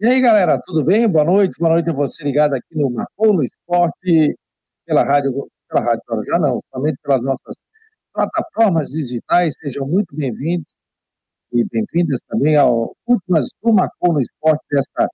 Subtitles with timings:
[0.00, 1.08] E aí, galera, tudo bem?
[1.08, 4.36] Boa noite, boa noite a você ligado aqui no Marcou no Esporte,
[4.84, 7.54] pela rádio, pela rádio já não, somente pelas nossas
[8.12, 9.54] plataformas digitais.
[9.60, 10.74] Sejam muito bem-vindos
[11.52, 15.08] e bem-vindas também ao últimas do Marcou no Esporte desta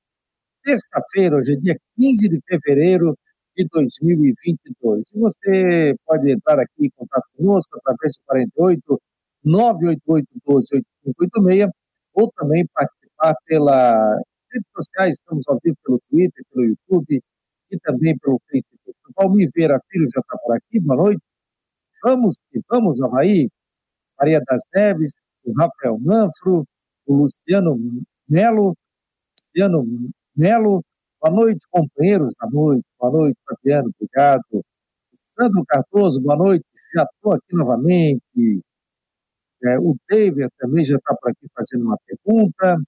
[0.65, 3.15] terça-feira, hoje é dia 15 de fevereiro
[3.57, 5.11] de 2022.
[5.15, 9.01] E você pode entrar aqui em contato conosco através do 48
[9.45, 10.69] 988 12
[11.05, 11.71] 8586
[12.15, 14.19] ou também participar pela
[14.53, 17.23] redes sociais, estamos ao vivo pelo Twitter, pelo YouTube
[17.71, 18.97] e também pelo Facebook.
[19.09, 21.23] O Valmir Vera Filho já está por aqui, boa noite.
[22.03, 23.49] Vamos que vamos, Havaí.
[24.19, 25.13] Maria das Neves,
[25.45, 26.67] o Rafael Manfro,
[27.07, 27.77] o Luciano
[28.29, 28.75] Melo,
[29.47, 29.85] Luciano
[30.37, 30.85] Melo,
[31.21, 34.65] boa noite, companheiros da noite, boa noite, Fabiano, obrigado.
[35.39, 38.63] Sandro Cardoso, boa noite, já estou aqui novamente.
[39.65, 42.83] É, o David também já está por aqui fazendo uma pergunta.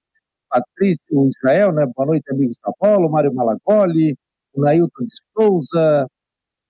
[0.53, 1.87] Patrícia, o Israel, né?
[1.97, 4.15] Boa noite, amigos da Paulo, Mário Malagoli,
[4.53, 6.07] o Nailton de Souza,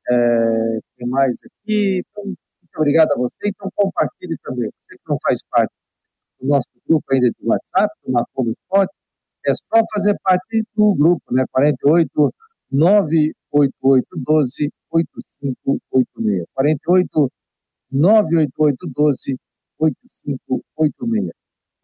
[0.08, 1.98] é, quem mais aqui?
[1.98, 3.48] Então, muito obrigado a você.
[3.48, 4.70] Então, compartilhe também.
[4.70, 5.72] Você que não faz parte
[6.40, 8.88] do nosso grupo ainda de WhatsApp, do Marcou no Spot,
[9.46, 11.44] é só fazer parte do grupo, né?
[11.50, 12.32] 48
[12.70, 16.44] 988 12 8586.
[16.54, 17.30] 48
[17.90, 19.36] 988 12
[19.80, 21.30] 8586.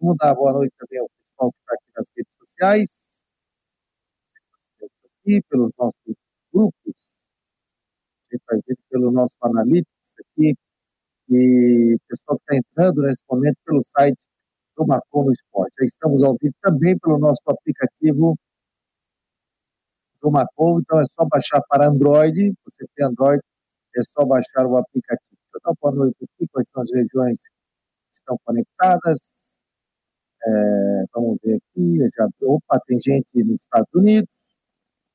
[0.00, 2.88] Vamos dar boa noite também ao pessoal que está aqui nas redes sociais,
[5.04, 6.16] aqui pelos nossos
[6.52, 6.94] grupos,
[8.50, 10.54] a gente pelo nosso Analytics aqui,
[11.30, 14.18] e o pessoal que está entrando nesse momento pelo site
[14.76, 15.84] do Marcou no Esporte.
[15.84, 18.36] Estamos ao vivo também pelo nosso aplicativo
[20.20, 23.40] do Marcou, então é só baixar para Android, você tem Android,
[23.96, 25.38] é só baixar o aplicativo.
[25.56, 29.37] Então, boa noite aqui, quais são as regiões que estão conectadas,
[30.48, 31.98] é, vamos ver aqui.
[32.16, 34.28] Já, opa, tem gente nos Estados Unidos,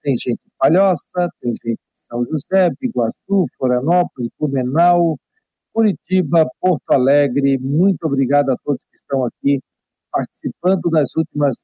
[0.02, 5.18] tem gente em Palhoça, tem gente em São José, Biguaçu, Florianópolis, Blumenau,
[5.74, 7.58] Curitiba, Porto Alegre.
[7.58, 9.60] Muito obrigado a todos que estão aqui
[10.12, 11.56] participando das últimas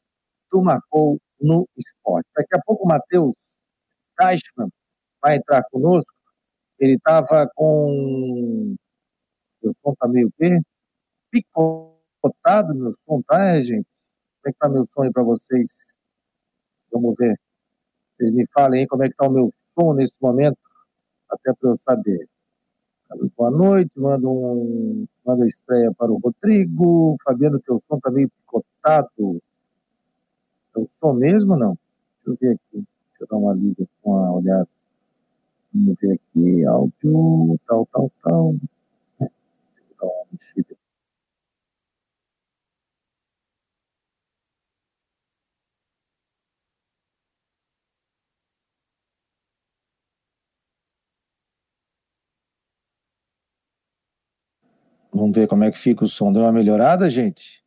[0.52, 2.28] do Marcou no Esporte.
[2.36, 3.34] Daqui a pouco o Matheus
[4.18, 4.70] Teichmann
[5.22, 6.12] vai entrar conosco.
[6.80, 8.76] Ele estava com.
[9.62, 10.66] O som está meio verde.
[11.30, 13.88] Picou Cotado meu som, tá, gente?
[14.42, 15.68] Como é que tá meu som aí para vocês?
[16.92, 17.40] Vamos ver.
[18.18, 20.58] Vocês me falem aí como é que tá o meu som nesse momento,
[21.30, 22.28] até para eu saber.
[23.38, 27.18] Boa noite, manda um, manda estreia para o Rodrigo.
[27.24, 29.42] Fabiano, teu som tá meio picotado.
[30.76, 31.78] É o som mesmo não?
[32.26, 32.86] Deixa eu ver aqui.
[33.12, 34.68] Deixa eu dar uma liga com a olhada.
[35.74, 38.56] Vamos ver aqui, áudio, tal, tal, tal.
[39.20, 39.32] Deixa
[39.90, 40.79] eu dar uma mexida
[55.20, 56.32] Vamos ver como é que fica o som.
[56.32, 57.62] Deu uma melhorada, gente?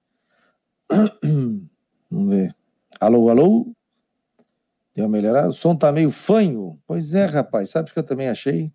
[2.10, 2.56] Vamos ver.
[2.98, 3.70] Alô, alô?
[4.94, 5.48] Deu uma melhorada?
[5.50, 6.78] O som tá meio fanho.
[6.86, 7.68] Pois é, rapaz.
[7.68, 8.72] Sabe o que eu também achei?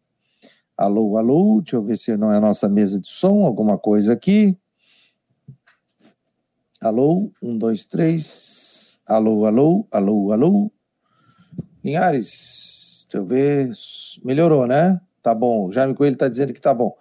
[0.78, 1.60] Alô, alô?
[1.60, 4.56] Deixa eu ver se não é a nossa mesa de som, alguma coisa aqui.
[6.80, 9.02] Alô, um, dois, três.
[9.08, 10.72] Alô, alô, alô, alô.
[11.84, 13.72] Linhares, deixa eu ver.
[14.24, 15.02] Melhorou, né?
[15.24, 15.66] Tá bom.
[15.66, 16.96] O Jaime Coelho está dizendo que tá bom.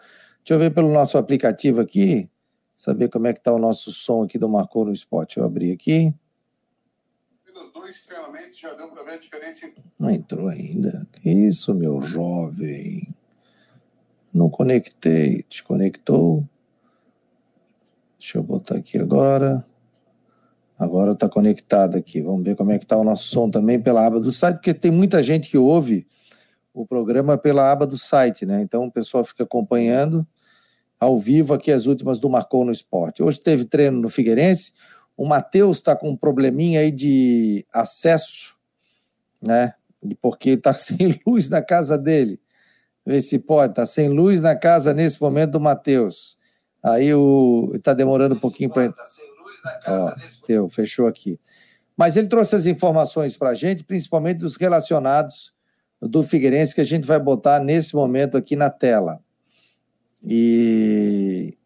[0.47, 2.31] Deixa eu ver pelo nosso aplicativo aqui,
[2.77, 5.37] saber como é que está o nosso som aqui do Marcou no Spot.
[5.37, 6.15] Eu abrir aqui.
[7.45, 9.69] Pelos dois treinamentos já deu para ver a diferença.
[9.99, 11.05] Não entrou ainda.
[11.15, 13.13] Que isso, meu jovem.
[14.33, 15.45] Não conectei.
[15.49, 16.49] Desconectou.
[18.17, 19.67] Deixa eu botar aqui agora.
[20.79, 22.21] Agora está conectado aqui.
[22.21, 24.73] Vamos ver como é que está o nosso som também pela aba do site, porque
[24.73, 26.07] tem muita gente que ouve
[26.73, 28.63] o programa pela aba do site, né?
[28.63, 30.25] Então o pessoal fica acompanhando
[30.99, 33.23] ao vivo aqui as últimas do Marcou no Esporte.
[33.23, 34.73] Hoje teve treino no Figueirense,
[35.17, 38.57] o Matheus está com um probleminha aí de acesso,
[39.47, 39.75] né?
[40.21, 42.41] Porque está sem luz na casa dele.
[43.05, 46.37] Vê se pode, está sem luz na casa nesse momento do Matheus.
[46.83, 50.69] Aí o está demorando um pouquinho para Está sem luz na casa Ó, nesse teu,
[50.69, 51.41] fechou aqui.
[51.97, 55.53] Mas ele trouxe as informações para a gente, principalmente dos relacionados
[56.01, 59.21] do Figueirense, que a gente vai botar nesse momento aqui na tela.
[60.27, 61.57] E,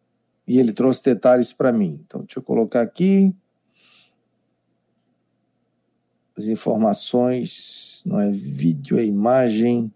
[0.47, 1.99] e ele trouxe detalhes para mim.
[2.05, 3.35] Então, deixa eu colocar aqui
[6.37, 9.91] as informações, não é vídeo, é imagem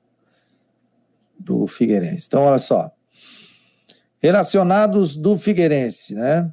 [1.40, 2.26] do Figueirense.
[2.28, 2.92] Então, olha só.
[4.20, 6.52] Relacionados do Figueirense, né?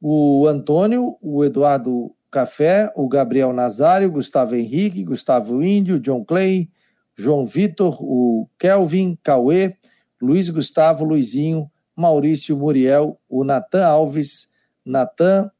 [0.00, 6.68] O Antônio, o Eduardo Café, o Gabriel Nazário, Gustavo Henrique, Gustavo Índio, John Clay,
[7.14, 9.76] João Vitor, o Kelvin, Cauê,
[10.20, 14.48] Luiz Gustavo, Luizinho, Maurício Muriel, o Natan Alves,
[14.84, 15.50] Natan,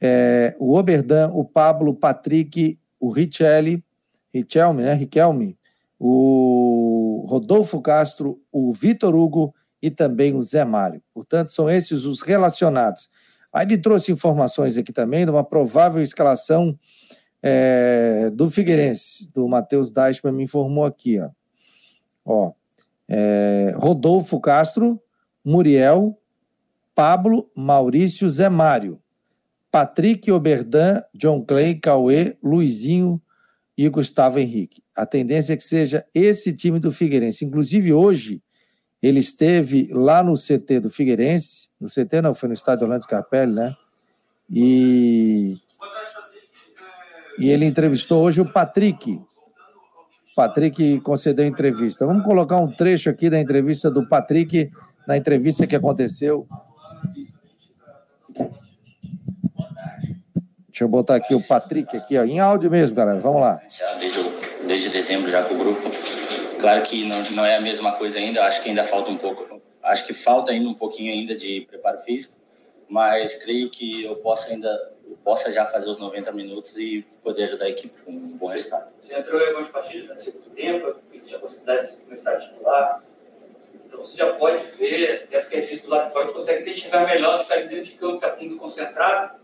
[0.00, 3.82] é, o Oberdan, o Pablo, o Patrick, o Richelli,
[4.32, 4.94] Richelme, né?
[4.94, 5.56] Riquelme,
[5.98, 11.02] o Rodolfo Castro, o Vitor Hugo e também o Zé Mário.
[11.14, 13.08] Portanto, são esses os relacionados.
[13.52, 16.78] Aí ele trouxe informações aqui também de uma provável escalação
[17.42, 21.30] é, do Figueirense, do Matheus Deichmann me informou aqui, ó.
[22.24, 22.52] ó
[23.08, 25.00] é, Rodolfo Castro,
[25.44, 26.18] Muriel,
[26.94, 29.00] Pablo, Maurício, Zé Mário,
[29.70, 33.20] Patrick Oberdan, John Clay, Cauê, Luizinho
[33.76, 34.82] e Gustavo Henrique.
[34.94, 37.44] A tendência é que seja esse time do Figueirense.
[37.44, 38.42] Inclusive, hoje,
[39.02, 43.52] ele esteve lá no CT do Figueirense, no CT não, foi no estádio Orlando Scarpelli,
[43.52, 43.76] né?
[44.50, 45.56] E,
[47.38, 49.20] e ele entrevistou hoje o Patrick.
[50.36, 52.04] Patrick concedeu entrevista.
[52.04, 54.70] Vamos colocar um trecho aqui da entrevista do Patrick,
[55.08, 56.46] na entrevista que aconteceu.
[60.68, 63.18] Deixa eu botar aqui o Patrick aqui, ó, em áudio mesmo, galera.
[63.18, 63.58] Vamos lá.
[63.98, 64.20] Desde,
[64.66, 65.88] desde dezembro já com o grupo.
[66.60, 69.62] Claro que não, não é a mesma coisa ainda, acho que ainda falta um pouco,
[69.82, 72.36] acho que falta ainda um pouquinho ainda de preparo físico,
[72.90, 74.68] mas creio que eu possa ainda
[75.24, 78.92] possa já fazer os 90 minutos e poder ajudar a equipe com um bom resultado.
[79.00, 83.02] Você entrou em algumas partidas segundo tempo, tinha a possibilidade de começar a titular,
[83.84, 87.38] então você já pode ver, até porque a gente lá de fora consegue identificar melhor
[87.38, 89.38] do que está dentro de campo, está muito concentrado.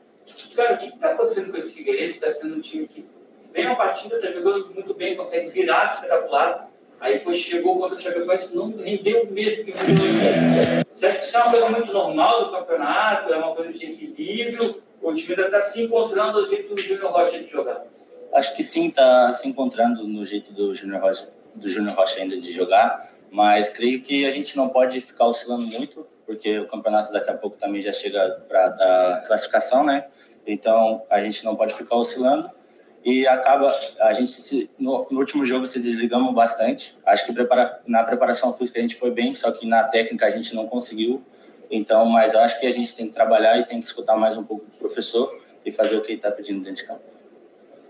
[0.55, 2.15] Cara, o que está acontecendo com esse Figueirense?
[2.15, 3.05] Está sendo um time que
[3.53, 6.71] vem uma partida, está jogando muito bem, consegue virar espetacular,
[7.03, 10.85] Aí depois chegou contra o Chapecoense, não rendeu mesmo que rendeu.
[10.89, 13.33] Você acha que isso é uma coisa muito normal do campeonato?
[13.33, 14.81] É uma coisa de equilíbrio?
[15.03, 17.85] O time ainda está se encontrando no jeito do Júnior Rocha de jogar?
[18.33, 22.41] Acho que sim, está se encontrando no jeito do Júnior Rocha, do Júnior Rocha ainda
[22.41, 27.13] de jogar, mas creio que a gente não pode ficar oscilando muito, porque o campeonato
[27.13, 30.09] daqui a pouco também já chega para dar classificação, né?
[30.47, 32.51] Então a gente não pode ficar oscilando
[33.05, 36.97] e acaba a gente se, no, no, último jogo se desligamos bastante.
[37.05, 40.31] Acho que prepara, na preparação física a gente foi bem, só que na técnica a
[40.31, 41.23] gente não conseguiu.
[41.75, 44.37] Então, mas eu acho que a gente tem que trabalhar e tem que escutar mais
[44.37, 47.01] um pouco do professor e fazer o que ele está pedindo dentro de campo.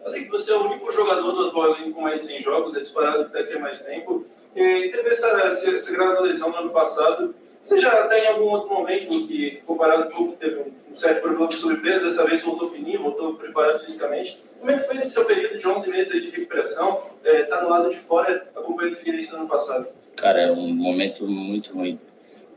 [0.05, 2.81] Além que você é o único jogador do atual elenco com mais 100 jogos, é
[2.81, 4.25] disparado que daqui a mais tempo.
[4.55, 7.34] E teve essa, essa, essa grave lesão no ano passado.
[7.61, 11.55] Você já tem algum outro momento que, comparado com o teve um, certo problema de
[11.55, 14.40] sobrepeso, dessa vez voltou fininho, voltou preparado fisicamente?
[14.61, 17.02] Como é que foi esse seu período de 11 meses de recuperação?
[17.25, 19.88] É, tá no lado de fora, acompanhando o Figueirense no ano passado.
[20.17, 21.99] Cara, é um momento muito ruim.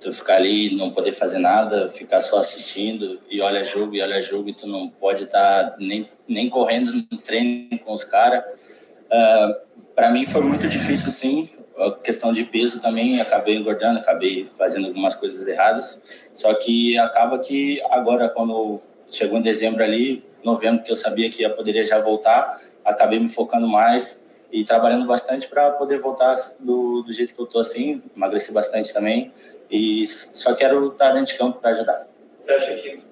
[0.06, 4.22] Tu ficar ali, não poder fazer nada, ficar só assistindo e olha jogo e olha
[4.22, 8.44] jogo e tu não pode estar tá nem, nem correndo no treino com os caras.
[8.44, 9.58] Uh, ah,
[9.96, 11.50] para mim foi muito difícil, sim.
[11.76, 16.30] A questão de peso também, acabei engordando, acabei fazendo algumas coisas erradas.
[16.36, 21.42] Só que acaba que agora, quando chegou em dezembro ali, novembro, que eu sabia que
[21.42, 22.56] eu poderia já voltar,
[22.86, 24.24] acabei me focando mais
[24.56, 28.94] e trabalhando bastante para poder voltar do, do jeito que eu tô assim, emagreci bastante
[28.94, 29.30] também
[29.70, 32.08] e só quero estar dentro de campo para ajudar.
[32.42, 33.04] Você acha que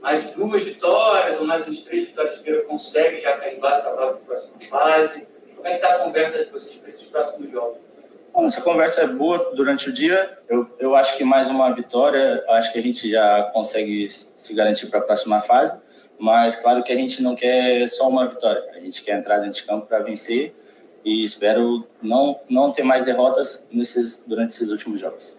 [0.00, 4.12] mais duas vitórias ou mais uns três vitórias que consegue já carimbar essa vaga para
[4.12, 5.26] a próxima fase?
[5.56, 7.78] Como é que está a conversa de vocês para esses próximos jogos?
[8.32, 10.38] Bom, essa conversa é boa durante o dia.
[10.48, 14.86] Eu, eu acho que mais uma vitória, acho que a gente já consegue se garantir
[14.86, 15.76] para a próxima fase.
[16.20, 19.58] Mas claro que a gente não quer só uma vitória, a gente quer entrar dentro
[19.60, 20.54] de campo para vencer
[21.04, 25.36] e espero não, não ter mais derrotas nesses, durante esses últimos jogos.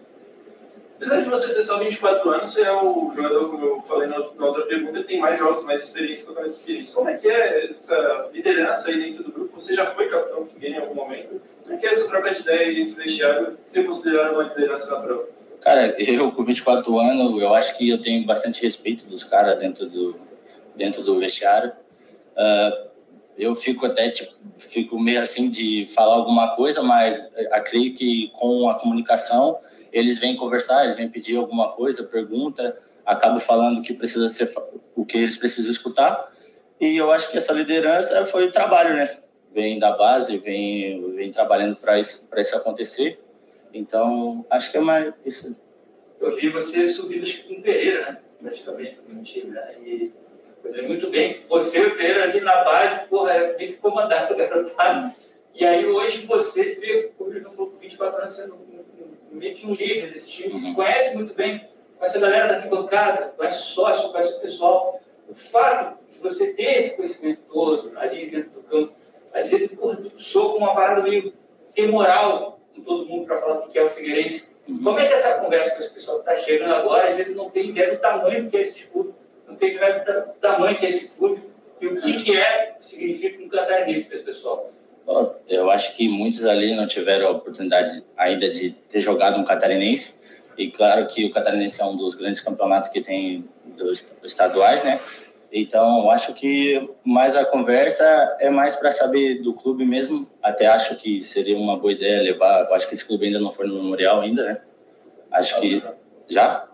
[0.96, 4.16] Apesar de você ter só 24 anos, você é o jogador, como eu falei na,
[4.16, 6.94] outra pergunta, que tem mais jogos, mais experiência com a Figueirense.
[6.94, 9.60] Como é que é essa liderança aí dentro do grupo?
[9.60, 11.40] Você já foi capitão do Figueirense em algum momento?
[11.62, 14.90] Como é que é essa troca de ideias dentro do vestiário, ser considerado uma liderança
[14.90, 15.28] na prova?
[15.60, 19.86] Cara, eu com 24 anos, eu acho que eu tenho bastante respeito dos caras dentro
[19.86, 20.16] do,
[20.74, 21.72] dentro do vestiário.
[22.36, 22.86] Uh,
[23.38, 28.68] eu fico até tipo, fico meio assim de falar alguma coisa, mas acredito que com
[28.68, 29.58] a comunicação
[29.92, 34.50] eles vêm conversar, eles vêm pedir alguma coisa, pergunta, acabo falando o que precisa ser
[34.94, 36.32] o que eles precisam escutar.
[36.80, 39.18] E eu acho que essa liderança foi o trabalho, né?
[39.54, 43.18] Vem da base, vem vem trabalhando para isso para isso acontecer.
[43.72, 45.56] Então, acho que é mais isso.
[46.20, 48.20] Eu vi você subindo com Pereira, né?
[48.40, 49.74] Praticamente no time, né?
[49.84, 50.12] E
[50.86, 51.40] muito bem.
[51.48, 55.14] Você, Pereira, ali na base, porra, é meio que comandado garotado.
[55.54, 58.58] E aí hoje você se vê, ele falou, com 24 anos, sendo
[59.32, 60.74] meio que um líder desse time, uhum.
[60.74, 61.68] conhece muito bem,
[61.98, 65.00] conhece a galera da arquibancada, conhece o sócio, conhece o pessoal.
[65.28, 68.92] O fato você ter esse conhecimento todo ali dentro do campo,
[69.32, 71.32] às vezes, porra, tu sou com uma parada meio
[71.74, 74.56] temoral com todo mundo para falar o que é o Figueirense.
[74.68, 74.82] Uhum.
[74.82, 77.36] Como é que é essa conversa com esse pessoal que está chegando agora, às vezes
[77.36, 79.14] não tem ideia do tamanho que é esse clube,
[79.64, 81.42] ideia do tamanho que é esse clube
[81.80, 84.70] e o que, que é, significa um catarinense para esse pessoal?
[85.48, 90.18] Eu acho que muitos ali não tiveram a oportunidade ainda de ter jogado um catarinense.
[90.58, 93.44] E claro que o catarinense é um dos grandes campeonatos que tem
[93.76, 94.98] dos estaduais, né?
[95.52, 98.04] Então, acho que mais a conversa
[98.40, 100.28] é mais para saber do clube mesmo.
[100.42, 102.66] Até acho que seria uma boa ideia levar.
[102.72, 104.60] Acho que esse clube ainda não foi no memorial ainda, né?
[105.30, 105.82] Acho que
[106.28, 106.65] já.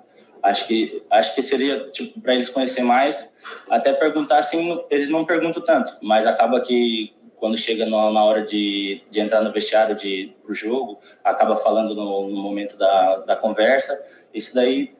[0.43, 3.33] Acho que acho que seria tipo para eles conhecer mais.
[3.71, 8.43] Até perguntar assim, eles não perguntam tanto, mas acaba que quando chega no, na hora
[8.43, 13.37] de, de entrar no vestiário de pro jogo, acaba falando no, no momento da, da
[13.37, 14.01] conversa.
[14.33, 14.93] Isso daí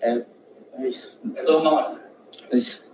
[0.00, 0.24] é,
[0.74, 1.20] é isso.
[1.34, 1.96] É normal.
[2.50, 2.90] É isso.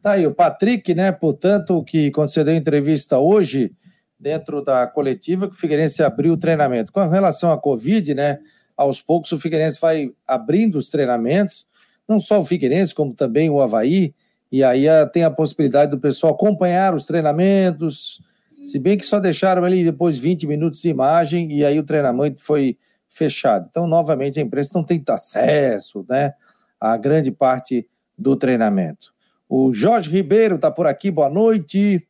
[0.00, 1.10] Tá aí o Patrick, né?
[1.10, 3.72] Portanto, que concedeu entrevista hoje
[4.18, 6.92] dentro da coletiva que o Figueirense abriu o treinamento.
[6.92, 8.38] Com relação à Covid, né?
[8.76, 11.66] Aos poucos o Figueirense vai abrindo os treinamentos,
[12.08, 14.14] não só o Figueirense, como também o Havaí,
[14.50, 18.20] e aí ah, tem a possibilidade do pessoal acompanhar os treinamentos,
[18.62, 22.42] se bem que só deixaram ali depois 20 minutos de imagem e aí o treinamento
[22.42, 22.76] foi
[23.08, 23.66] fechado.
[23.68, 26.32] Então, novamente, a imprensa não tem acesso, né?
[26.80, 29.12] A grande parte do treinamento.
[29.48, 32.06] O Jorge Ribeiro está por aqui, boa noite.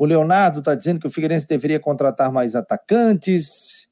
[0.00, 3.86] O Leonardo está dizendo que o Figueirense deveria contratar mais atacantes.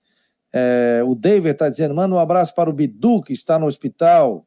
[0.51, 4.47] É, o David está dizendo: manda um abraço para o Bidu, que está no hospital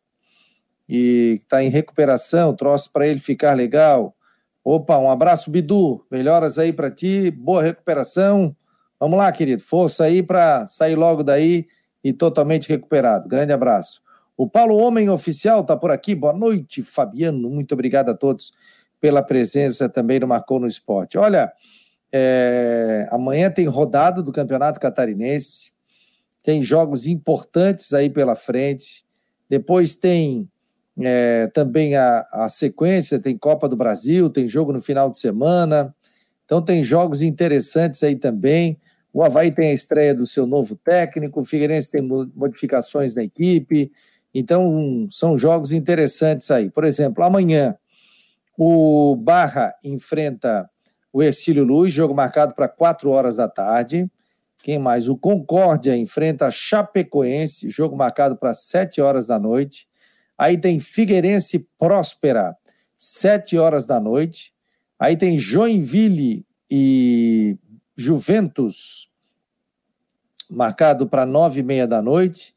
[0.90, 2.56] e está em recuperação.
[2.56, 4.16] Troço para ele ficar legal.
[4.64, 6.04] Opa, um abraço, Bidu.
[6.10, 8.56] Melhoras aí para ti, boa recuperação.
[9.00, 9.62] Vamos lá, querido.
[9.62, 11.68] Força aí para sair logo daí
[12.04, 13.30] e totalmente recuperado.
[13.30, 14.02] Grande abraço.
[14.36, 16.16] O Paulo Homem Oficial está por aqui.
[16.16, 17.52] Boa noite, Fabiano.
[17.52, 18.52] Muito obrigado a todos
[19.02, 21.18] pela presença também no Marcou no Esporte.
[21.18, 21.52] Olha,
[22.12, 23.08] é...
[23.12, 25.72] amanhã tem rodada do Campeonato Catarinense,
[26.44, 29.04] tem jogos importantes aí pela frente,
[29.50, 30.48] depois tem
[31.00, 35.94] é, também a, a sequência, tem Copa do Brasil, tem jogo no final de semana,
[36.46, 38.80] então tem jogos interessantes aí também.
[39.14, 43.92] O Havaí tem a estreia do seu novo técnico, o Figueirense tem modificações na equipe,
[44.34, 46.70] então, são jogos interessantes aí.
[46.70, 47.76] Por exemplo, amanhã
[48.58, 50.70] o Barra enfrenta
[51.12, 54.10] o Ercílio Luz, jogo marcado para 4 horas da tarde.
[54.64, 55.10] Quem mais?
[55.10, 59.88] O Concórdia enfrenta a Chapecoense, jogo marcado para 7 horas da noite.
[60.38, 62.56] Aí tem Figueirense Próspera,
[62.96, 64.54] 7 horas da noite.
[64.98, 67.58] Aí tem Joinville e
[67.96, 69.10] Juventus,
[70.50, 72.54] marcado para 9 e meia da noite.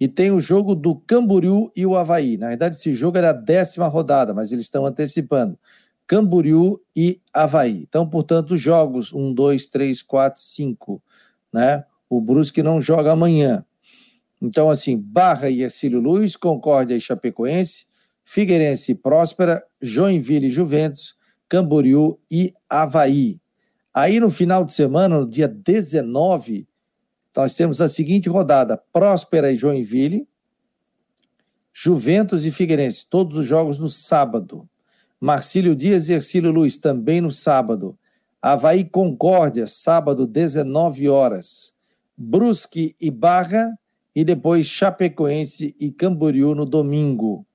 [0.00, 2.36] E tem o jogo do Camboriú e o Havaí.
[2.36, 5.58] Na verdade, esse jogo é da décima rodada, mas eles estão antecipando.
[6.06, 7.84] Camboriú e Havaí.
[7.88, 11.02] Então, portanto, jogos 1, 2, 3, 4, 5.
[11.52, 11.84] Né?
[12.08, 13.64] O Brusque não joga amanhã.
[14.40, 17.86] Então, assim, Barra e Ercílio Luiz, Concórdia e Chapecoense,
[18.24, 21.16] Figueirense e Próspera, Joinville e Juventus,
[21.48, 23.40] Camboriú e Havaí.
[23.92, 26.67] Aí, no final de semana, no dia 19,
[27.36, 30.26] nós temos a seguinte rodada: Próspera e Joinville,
[31.72, 34.68] Juventus e Figueirense, todos os jogos no sábado.
[35.20, 37.98] Marcílio Dias e Ercílio Luiz, também no sábado.
[38.40, 41.74] Havaí Concórdia, sábado, 19 horas.
[42.16, 43.76] Brusque e Barra,
[44.14, 47.46] e depois Chapecoense e Camboriú no domingo.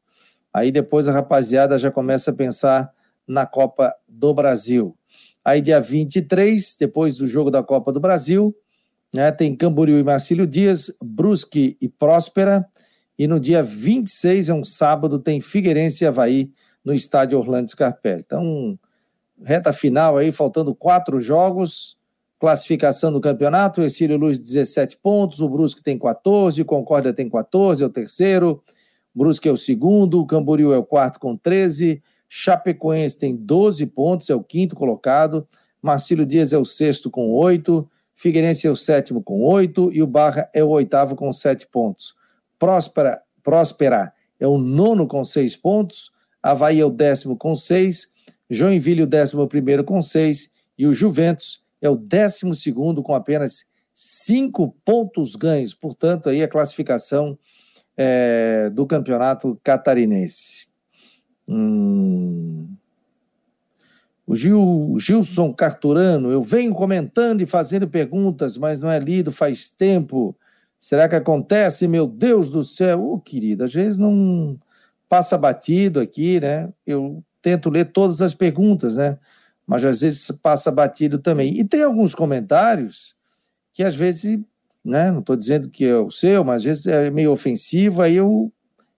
[0.53, 2.93] Aí depois a rapaziada já começa a pensar
[3.27, 4.95] na Copa do Brasil.
[5.43, 8.55] Aí dia 23, depois do jogo da Copa do Brasil,
[9.13, 9.31] né?
[9.31, 12.65] Tem Camboriú e Marcílio Dias, Brusque e Próspera.
[13.17, 16.51] E no dia 26, é um sábado, tem Figueirense e Havaí
[16.83, 18.23] no estádio Orlando Scarpelli.
[18.25, 18.77] Então,
[19.43, 21.95] reta final aí, faltando quatro jogos.
[22.39, 27.29] Classificação do campeonato: o Exílio Luz 17 pontos, o Brusque tem 14, o Concórdia tem
[27.29, 28.61] 14, é o terceiro.
[29.15, 34.29] Brusque é o segundo, o Camboriú é o quarto com 13, Chapecoense tem 12 pontos,
[34.29, 35.47] é o quinto colocado.
[35.79, 37.87] Marcílio Dias é o sexto com 8,
[38.23, 42.15] Figueirense é o sétimo com oito e o Barra é o oitavo com sete pontos.
[42.57, 46.09] Próspera, Próspera é o nono com seis pontos,
[46.41, 48.13] Havaí é o décimo com seis,
[48.49, 53.65] Joinville o décimo primeiro com seis e o Juventus é o décimo segundo com apenas
[53.93, 55.73] cinco pontos ganhos.
[55.73, 57.37] Portanto, aí a classificação
[57.97, 60.69] é, do campeonato catarinense.
[61.49, 62.73] Hum...
[64.25, 69.69] O Gil, Gilson Carturano, eu venho comentando e fazendo perguntas, mas não é lido faz
[69.69, 70.35] tempo.
[70.79, 71.87] Será que acontece?
[71.87, 73.01] Meu Deus do céu!
[73.03, 74.57] Ô, oh, querida, às vezes não
[75.09, 76.69] passa batido aqui, né?
[76.87, 79.17] Eu tento ler todas as perguntas, né?
[79.67, 81.59] Mas às vezes passa batido também.
[81.59, 83.13] E tem alguns comentários
[83.73, 84.39] que às vezes,
[84.83, 85.11] né?
[85.11, 88.51] Não estou dizendo que é o seu, mas às vezes é meio ofensivo, aí eu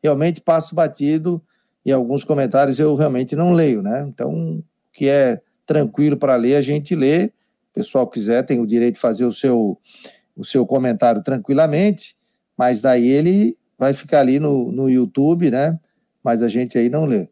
[0.03, 1.41] realmente passo batido
[1.83, 4.05] e alguns comentários eu realmente não leio, né?
[4.07, 4.63] Então,
[4.95, 7.25] que é tranquilo para ler, a gente lê.
[7.25, 7.31] O
[7.73, 9.77] pessoal quiser tem o direito de fazer o seu,
[10.35, 12.15] o seu comentário tranquilamente,
[12.57, 15.77] mas daí ele vai ficar ali no, no YouTube, né?
[16.23, 17.27] Mas a gente aí não lê.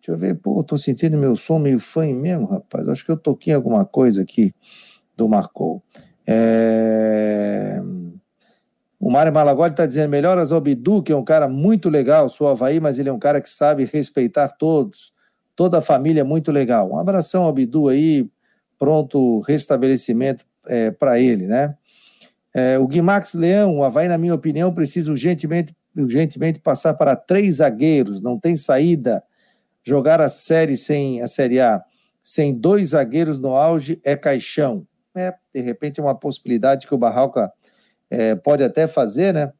[0.00, 2.88] Deixa eu ver, pô, tô sentindo meu som meio fã mesmo, rapaz.
[2.88, 4.52] Acho que eu toquei alguma coisa aqui
[5.16, 5.82] do Marcou.
[6.26, 7.80] É...
[8.98, 12.48] O Mário Malagoli está dizendo: melhoras ao Bidu, que é um cara muito legal, sou
[12.48, 15.12] Havaí, mas ele é um cara que sabe respeitar todos,
[15.58, 16.92] toda a família muito legal.
[16.92, 18.30] Um abração ao Bidu aí,
[18.78, 21.74] pronto restabelecimento é, para ele, né?
[22.54, 27.56] É, o Guimax Leão, o Havaí, na minha opinião, precisa urgentemente, urgentemente passar para três
[27.56, 29.20] zagueiros, não tem saída.
[29.82, 31.82] Jogar a série sem a Série A
[32.22, 34.86] sem dois zagueiros no auge é caixão.
[35.12, 37.52] É, de repente, é uma possibilidade que o Barroca
[38.08, 39.52] é, pode até fazer, né?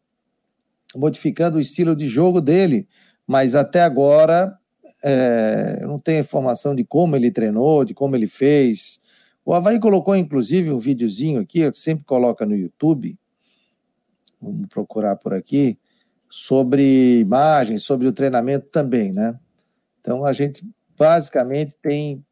[0.95, 2.87] Modificando o estilo de jogo dele,
[3.27, 4.58] mas até agora
[5.03, 9.01] é, eu não tenho informação de como ele treinou, de como ele fez.
[9.45, 13.19] O Havaí colocou, inclusive, um videozinho aqui, eu sempre coloca no YouTube,
[14.41, 15.79] vamos procurar por aqui,
[16.29, 19.39] sobre imagens, sobre o treinamento também, né?
[20.01, 22.25] Então a gente basicamente tem,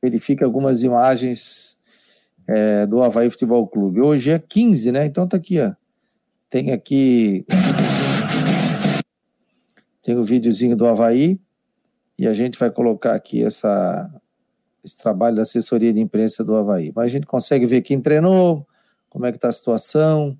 [0.00, 1.78] verifica algumas imagens
[2.46, 4.00] é, do Havaí Futebol Clube.
[4.00, 5.04] Hoje é 15, né?
[5.04, 5.74] Então tá aqui, ó.
[6.48, 7.44] Tem aqui.
[10.02, 11.38] Tem o videozinho do Havaí.
[12.18, 14.10] E a gente vai colocar aqui essa,
[14.84, 16.92] esse trabalho da assessoria de imprensa do Havaí.
[16.94, 18.66] Mas a gente consegue ver quem treinou,
[19.08, 20.36] como é que está a situação,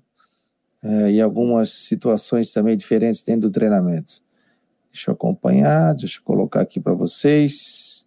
[0.83, 4.21] é, e algumas situações também diferentes dentro do treinamento.
[4.91, 8.05] Deixa eu acompanhar, deixa eu colocar aqui para vocês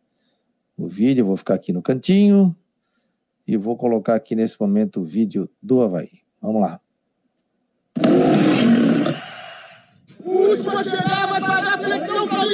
[0.76, 2.54] o vídeo, eu vou ficar aqui no cantinho
[3.46, 6.20] e vou colocar aqui nesse momento o vídeo do Havaí.
[6.40, 6.80] Vamos lá.
[10.24, 12.44] Última chegada vai pagar a flexão para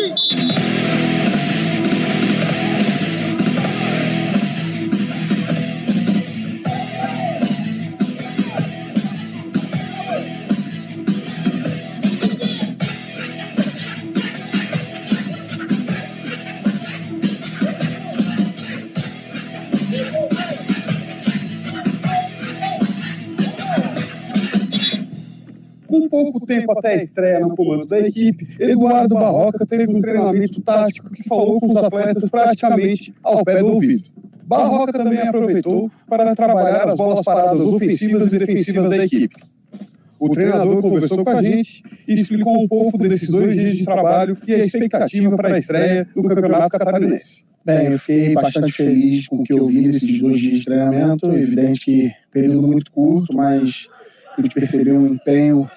[25.98, 30.60] Com pouco tempo até a estreia no comando da equipe, Eduardo Barroca teve um treinamento
[30.60, 34.04] tático que falou com os atletas praticamente ao pé do ouvido.
[34.44, 39.36] Barroca também aproveitou para trabalhar as bolas paradas ofensivas e defensivas da equipe.
[40.20, 44.36] O treinador conversou com a gente e explicou um pouco desses dois dias de trabalho
[44.46, 47.42] e a expectativa para a estreia do Campeonato Catarinense.
[47.64, 51.30] Bem, eu fiquei bastante feliz com o que eu vi nesses dois dias de treinamento.
[51.30, 53.88] É evidente que período muito curto, mas
[54.38, 55.68] a gente percebeu um empenho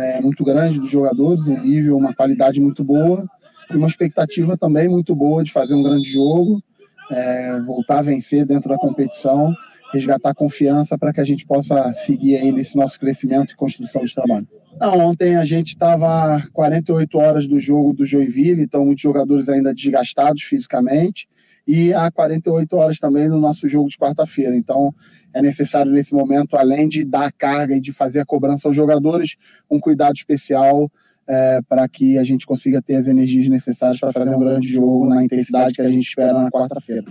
[0.00, 3.28] é, muito grande dos jogadores, um nível, uma qualidade muito boa
[3.70, 6.62] e uma expectativa também muito boa de fazer um grande jogo,
[7.10, 9.54] é, voltar a vencer dentro da competição,
[9.92, 14.14] resgatar confiança para que a gente possa seguir aí nesse nosso crescimento e construção de
[14.14, 14.46] trabalho.
[14.80, 19.74] Não, ontem a gente estava 48 horas do jogo do Joinville, então muitos jogadores ainda
[19.74, 21.28] desgastados fisicamente
[21.66, 24.56] e há 48 horas também no nosso jogo de quarta-feira.
[24.56, 24.94] Então,
[25.34, 29.36] é necessário nesse momento, além de dar carga e de fazer a cobrança aos jogadores,
[29.70, 30.90] um cuidado especial
[31.28, 35.06] é, para que a gente consiga ter as energias necessárias para fazer um grande jogo
[35.06, 37.04] na intensidade que a gente espera na quarta-feira.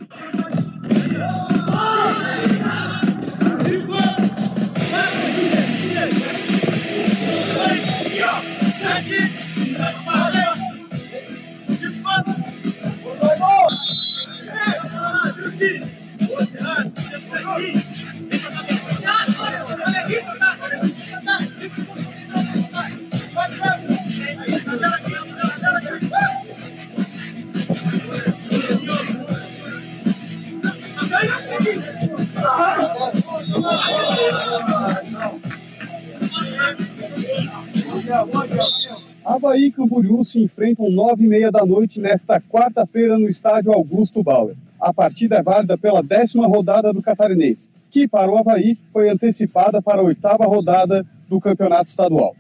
[39.40, 44.22] Havaí e Camboriú se enfrentam nove e meia da noite nesta quarta-feira no estádio Augusto
[44.22, 44.56] Bauer.
[44.78, 49.82] A partida é válida pela décima rodada do Catarinense, que para o Havaí foi antecipada
[49.82, 52.36] para a oitava rodada do Campeonato Estadual.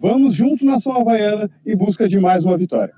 [0.00, 2.94] Vamos junto na São Havaiana em busca de mais uma vitória.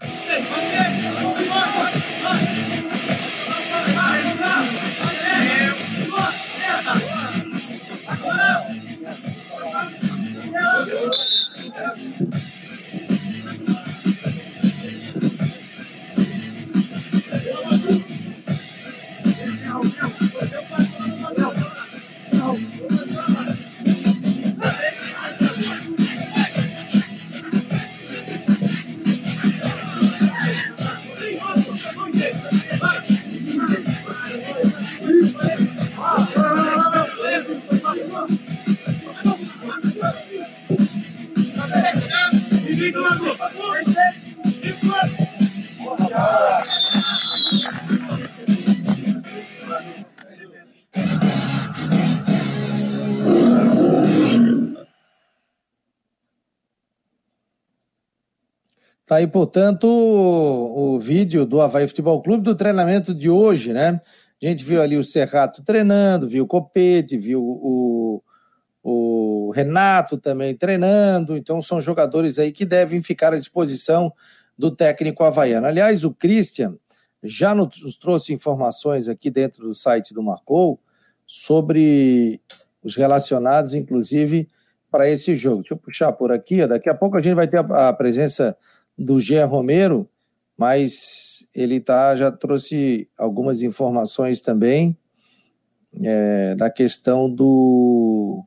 [59.07, 64.01] Tá aí, portanto, o, vídeo do Havaí Futebol Clube do treinamento de hoje, né?
[64.43, 68.23] A gente viu ali o Serrato treinando, viu o Copete, viu o,
[68.87, 71.35] o Renato também treinando.
[71.39, 74.13] Então, são jogadores aí que devem ficar à disposição
[74.57, 75.67] do técnico havaiano.
[75.67, 76.77] Aliás, o Christian
[77.23, 80.79] já nos trouxe informações aqui dentro do site do Marcou
[81.27, 82.43] sobre
[82.83, 84.47] os relacionados, inclusive,
[84.91, 85.63] para esse jogo.
[85.63, 86.67] Deixa eu puxar por aqui.
[86.67, 88.55] Daqui a pouco a gente vai ter a, a presença
[88.97, 90.07] do Jean Romero,
[90.59, 94.97] mas ele tá, já trouxe algumas informações também
[96.03, 98.45] é, da questão do,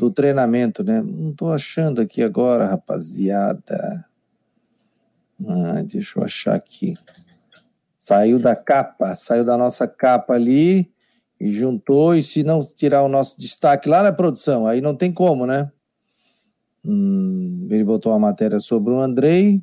[0.00, 1.02] do treinamento, né?
[1.02, 4.06] Não estou achando aqui agora, rapaziada.
[5.46, 6.96] Ah, deixa eu achar aqui.
[7.98, 10.90] Saiu da capa, saiu da nossa capa ali
[11.38, 15.12] e juntou, e se não tirar o nosso destaque lá na produção, aí não tem
[15.12, 15.70] como, né?
[16.82, 19.62] Hum, ele botou uma matéria sobre o Andrei,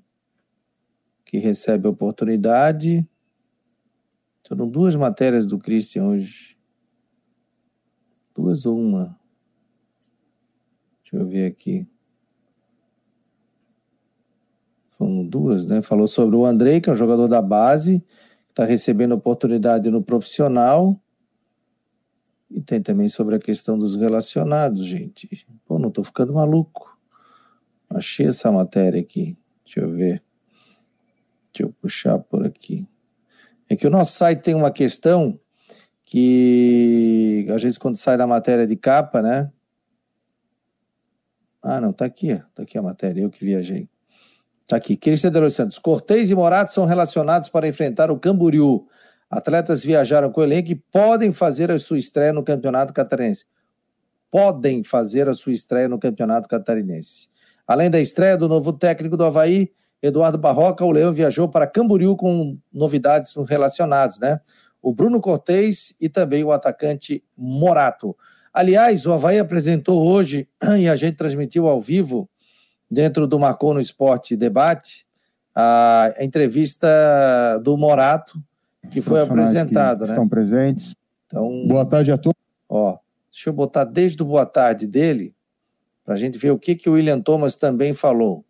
[1.25, 3.07] que recebe a oportunidade.
[4.47, 6.55] Foram duas matérias do Christian hoje.
[8.35, 9.16] Duas ou uma?
[11.09, 11.87] Deixa eu ver aqui.
[14.91, 15.81] Foram duas, né?
[15.81, 18.03] Falou sobre o Andrei, que é um jogador da base,
[18.45, 20.99] que está recebendo oportunidade no profissional.
[22.51, 25.47] E tem também sobre a questão dos relacionados, gente.
[25.65, 26.97] Pô, não estou ficando maluco.
[27.89, 29.37] Achei essa matéria aqui.
[29.63, 30.21] Deixa eu ver.
[31.53, 32.85] Deixa eu puxar por aqui.
[33.69, 35.39] É que o nosso site tem uma questão
[36.03, 39.51] que, às vezes, quando sai da matéria de capa, né?
[41.69, 43.89] Ah, não, tá aqui, tá aqui a matéria, eu que viajei.
[44.65, 44.95] Tá aqui.
[44.95, 45.77] Cristian de Los Santos.
[45.77, 48.87] Cortez e Morato são relacionados para enfrentar o Camboriú.
[49.29, 53.47] Atletas viajaram com o elenco e podem fazer a sua estreia no Campeonato Catarinense.
[54.31, 57.27] Podem fazer a sua estreia no Campeonato Catarinense.
[57.67, 59.69] Além da estreia do novo técnico do Havaí,
[60.01, 64.39] Eduardo Barroca, o Leão viajou para Camboriú com novidades relacionadas, né?
[64.81, 68.15] O Bruno Cortez e também o atacante Morato.
[68.57, 72.27] Aliás, o Havaí apresentou hoje, e a gente transmitiu ao vivo,
[72.89, 75.05] dentro do Marcou no Esporte Debate,
[75.55, 76.87] a entrevista
[77.63, 78.41] do Morato,
[78.89, 80.13] que foi apresentado, que né?
[80.13, 80.95] Estão presentes.
[81.27, 82.39] Então, boa tarde a todos.
[82.67, 82.97] Ó,
[83.31, 85.35] deixa eu botar desde o boa tarde dele,
[86.03, 88.43] para a gente ver o que, que o William Thomas também falou.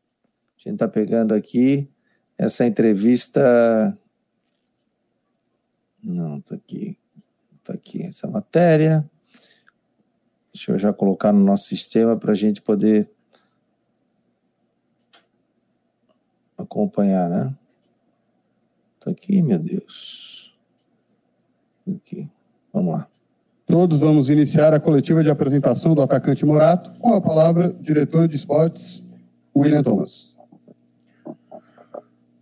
[0.58, 1.90] A gente está pegando aqui
[2.38, 3.98] essa entrevista.
[6.02, 6.98] Não, está aqui.
[7.58, 9.06] Está aqui essa matéria.
[10.58, 13.08] Deixa eu já colocar no nosso sistema para a gente poder
[16.58, 17.56] acompanhar, né?
[18.96, 20.58] Está aqui, meu Deus.
[21.88, 22.28] Aqui.
[22.74, 23.08] Vamos lá.
[23.68, 28.36] Todos vamos iniciar a coletiva de apresentação do atacante Morato, com a palavra diretor de
[28.36, 29.06] esportes,
[29.56, 30.36] William Thomas.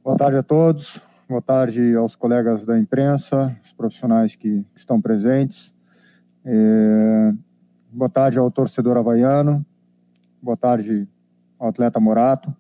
[0.02, 5.74] Boa tarde a todos, boa tarde aos colegas da imprensa, os profissionais que, estão presentes.
[6.46, 7.34] É,
[7.96, 9.66] boa tarde ao torcedor havaiano,
[10.42, 11.08] boa tarde
[11.58, 12.54] ao atleta Morato.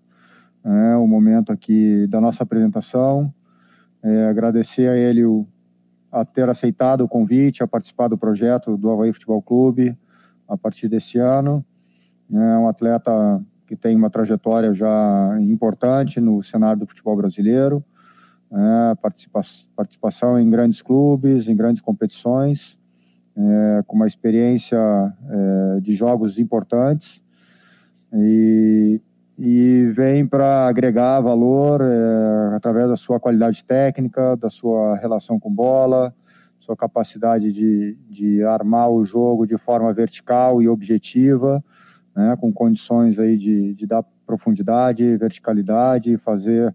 [0.63, 3.33] É o momento aqui da nossa apresentação.
[4.01, 5.45] É, agradecer a ele o,
[6.09, 9.97] a ter aceitado o convite, a participar do projeto do Havaí Futebol Clube
[10.47, 11.65] a partir desse ano.
[12.31, 13.11] É um atleta
[13.67, 17.83] que tem uma trajetória já importante no cenário do futebol brasileiro,
[18.51, 19.41] é, participa
[19.75, 22.77] participação em grandes clubes, em grandes competições,
[23.37, 27.21] é, com uma experiência é, de jogos importantes
[28.13, 29.01] e,
[29.37, 35.53] e vem para agregar valor é, através da sua qualidade técnica, da sua relação com
[35.53, 36.13] bola,
[36.59, 41.63] sua capacidade de, de armar o jogo de forma vertical e objetiva,
[42.15, 46.73] né, com condições aí de, de dar profundidade, verticalidade, fazer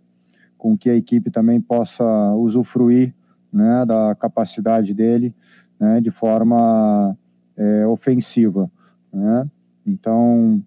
[0.57, 3.15] com que a equipe também possa usufruir
[3.53, 5.35] né, da capacidade dele
[5.81, 7.17] né, de forma
[7.57, 8.71] é, ofensiva.
[9.13, 9.49] Né?
[9.87, 10.63] Então,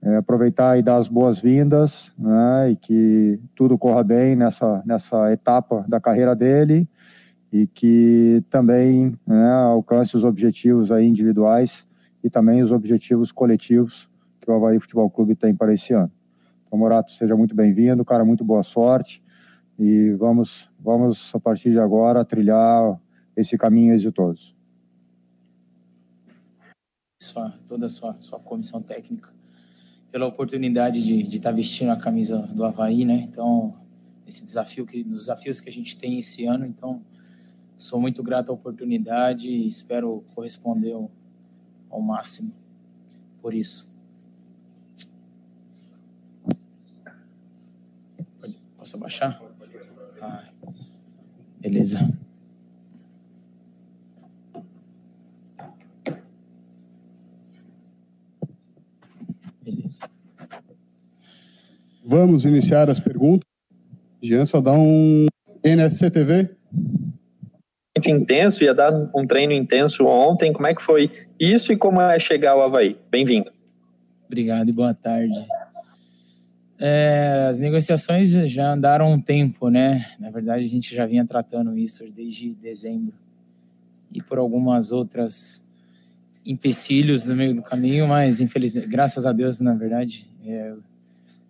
[0.00, 5.84] é, aproveitar e dar as boas-vindas né, e que tudo corra bem nessa, nessa etapa
[5.88, 6.88] da carreira dele
[7.52, 11.86] e que também né, alcance os objetivos aí individuais
[12.22, 14.08] e também os objetivos coletivos
[14.40, 16.10] que o Havaí Futebol Clube tem para esse ano.
[16.66, 19.22] Então, Morato, seja muito bem-vindo, cara, muito boa sorte
[19.78, 22.98] e vamos, vamos a partir de agora trilhar
[23.36, 24.54] esse caminho exitoso.
[27.20, 29.32] Sua, toda a sua, sua comissão técnica
[30.10, 33.26] pela oportunidade de, de estar vestindo a camisa do Havaí, né?
[33.28, 33.74] Então,
[34.26, 37.02] esse desafio que dos desafios que a gente tem esse ano, então
[37.76, 41.10] sou muito grato à oportunidade e espero corresponder ao,
[41.90, 42.54] ao máximo
[43.42, 43.92] por isso.
[48.78, 49.42] Posso abaixar?
[50.22, 50.44] Ah.
[51.60, 51.98] Beleza.
[62.06, 63.48] Vamos iniciar as perguntas.
[64.22, 65.26] Jean, só dá um
[65.64, 66.50] NSCTV.
[67.96, 70.52] Muito intenso, ia dar um treino intenso ontem.
[70.52, 72.98] Como é que foi isso e como é chegar ao Havaí?
[73.10, 73.50] Bem-vindo.
[74.26, 75.46] Obrigado e boa tarde.
[76.78, 80.12] É, as negociações já andaram um tempo, né?
[80.20, 83.14] Na verdade, a gente já vinha tratando isso desde dezembro.
[84.12, 85.66] E por algumas outras
[86.44, 90.74] empecilhos no meio do caminho, mas infelizmente, graças a Deus, na verdade, é,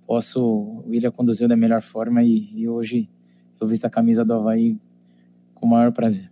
[0.06, 3.08] posso, o William conduziu da melhor forma e, e, hoje
[3.60, 4.78] eu visto a camisa do Havaí
[5.54, 6.30] com o maior prazer.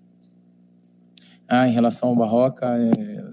[1.49, 3.33] Ah, em relação ao Barroca, é,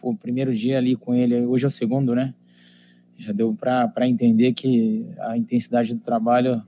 [0.00, 2.34] o primeiro dia ali com ele, hoje é o segundo, né?
[3.18, 6.62] Já deu para entender que a intensidade do trabalho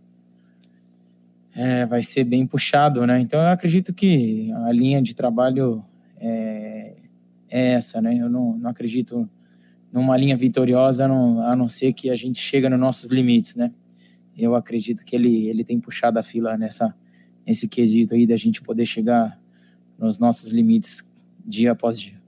[1.54, 3.20] é, vai ser bem puxado, né?
[3.20, 5.84] Então eu acredito que a linha de trabalho
[6.18, 6.94] é,
[7.48, 8.16] é essa, né?
[8.16, 9.28] Eu não, não acredito
[9.94, 13.54] numa linha vitoriosa, a não, a não ser que a gente chega nos nossos limites,
[13.54, 13.70] né?
[14.36, 16.92] Eu acredito que ele, ele tem puxado a fila nessa,
[17.46, 19.38] nesse quesito aí da gente poder chegar
[19.96, 21.04] nos nossos limites
[21.46, 22.20] dia após dia.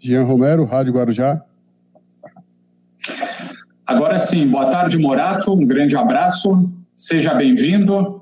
[0.00, 1.40] Jean Romero, Rádio Guarujá.
[3.86, 8.20] Agora sim, boa tarde, Morato, um grande abraço, seja bem-vindo.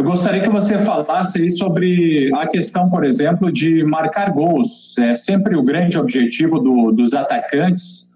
[0.00, 4.96] Eu gostaria que você falasse aí sobre a questão, por exemplo, de marcar gols.
[4.96, 8.08] É sempre o grande objetivo do, dos atacantes.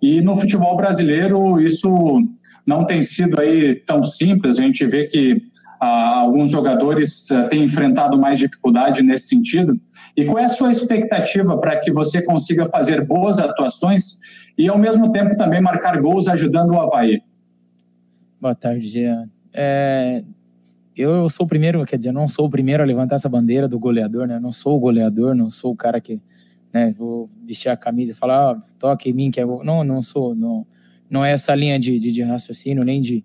[0.00, 2.22] E no futebol brasileiro isso
[2.64, 4.60] não tem sido aí tão simples.
[4.60, 5.42] A gente vê que
[5.80, 9.76] ah, alguns jogadores ah, têm enfrentado mais dificuldade nesse sentido.
[10.16, 14.20] E qual é a sua expectativa para que você consiga fazer boas atuações
[14.56, 17.20] e, ao mesmo tempo, também marcar gols ajudando o Havaí?
[18.40, 19.28] Boa tarde, Jean.
[19.52, 20.22] É,
[21.00, 23.78] eu sou o primeiro, quer dizer, não sou o primeiro a levantar essa bandeira do
[23.78, 24.38] goleador, né?
[24.40, 26.20] Não sou o goleador, não sou o cara que,
[26.72, 30.02] né, vou vestir a camisa e falar, ah, toque em mim, que é não, não
[30.02, 30.66] sou, não,
[31.08, 33.24] não é essa linha de, de, de raciocínio nem de,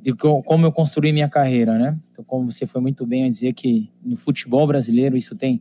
[0.00, 1.98] de como eu construí minha carreira, né?
[2.10, 5.60] Então, como você foi muito bem a dizer que no futebol brasileiro isso tem,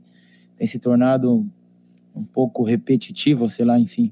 [0.55, 1.45] tem se tornado
[2.15, 4.11] um pouco repetitivo, sei lá, enfim.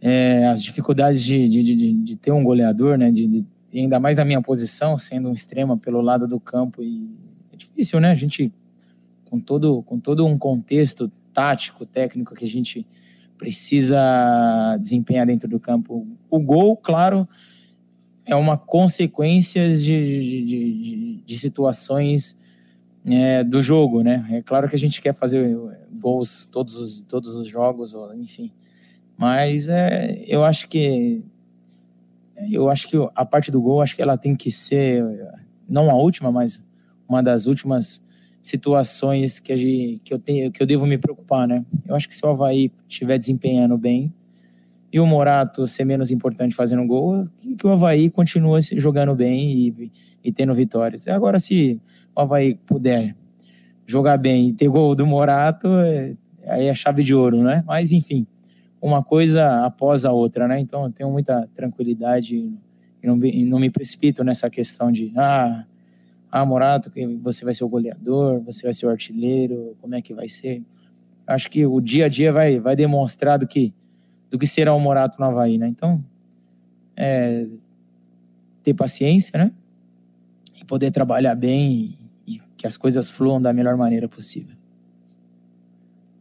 [0.00, 3.10] É, as dificuldades de, de, de, de, ter um goleador, né?
[3.10, 6.80] De, de, e ainda mais na minha posição, sendo um extrema pelo lado do campo.
[6.80, 7.10] E
[7.52, 8.12] é difícil, né?
[8.12, 8.52] A gente,
[9.24, 12.86] com todo, com todo um contexto tático, técnico que a gente
[13.36, 13.98] precisa
[14.80, 16.06] desempenhar dentro do campo.
[16.30, 17.28] O gol, claro,
[18.24, 22.40] é uma consequência de, de, de, de situações
[23.04, 24.24] é, do jogo, né?
[24.30, 25.58] É claro que a gente quer fazer
[26.00, 28.52] gols todos os, todos os jogos, enfim.
[29.16, 31.24] Mas é, eu acho que
[32.50, 35.02] eu acho que a parte do gol, acho que ela tem que ser,
[35.68, 36.64] não a última, mas
[37.08, 38.04] uma das últimas
[38.42, 41.64] situações que, gente, que, eu, tenho, que eu devo me preocupar, né?
[41.86, 44.12] Eu acho que se o Havaí estiver desempenhando bem
[44.92, 49.50] e o Morato ser menos importante fazendo gol, que, que o Havaí continue jogando bem
[49.50, 51.08] e, e tendo vitórias.
[51.08, 51.80] Agora, se
[52.14, 53.16] o Havaí puder
[53.86, 56.14] jogar bem e ter gol do Morato, é,
[56.46, 57.64] aí é chave de ouro, né?
[57.66, 58.26] Mas, enfim,
[58.84, 60.60] uma coisa após a outra, né?
[60.60, 65.64] Então eu tenho muita tranquilidade e não, e não me precipito nessa questão de ah,
[66.30, 66.92] ah, Morato,
[67.22, 70.62] você vai ser o goleador, você vai ser o artilheiro, como é que vai ser?
[71.26, 73.72] Acho que o dia a dia vai, vai demonstrar do que,
[74.30, 75.66] do que será o Morato no Havaí, né?
[75.66, 76.04] Então,
[76.94, 77.46] é,
[78.62, 79.50] ter paciência, né?
[80.60, 84.54] E poder trabalhar bem e, e que as coisas fluam da melhor maneira possível.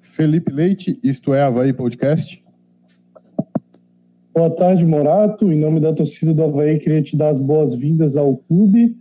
[0.02, 2.43] Felipe Leite, isto é Havaí Podcast.
[4.34, 5.54] Boa tarde, Morato.
[5.54, 8.98] Em nome da torcida do Havaí, queria te dar as boas-vindas ao clube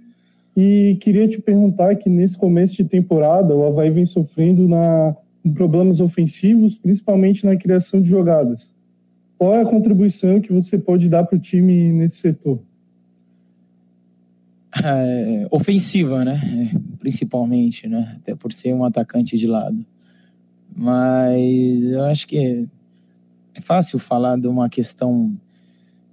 [0.55, 5.55] e queria te perguntar que nesse começo de temporada o Havaí vem sofrendo na, com
[5.55, 8.75] problemas ofensivos, principalmente na criação de jogadas.
[9.39, 12.61] Qual é a contribuição que você pode dar para o time nesse setor?
[14.85, 16.41] É, ofensiva, né?
[16.99, 18.17] Principalmente, né?
[18.17, 19.85] Até por ser um atacante de lado.
[20.75, 22.67] Mas eu acho que
[23.55, 25.37] é fácil falar de uma questão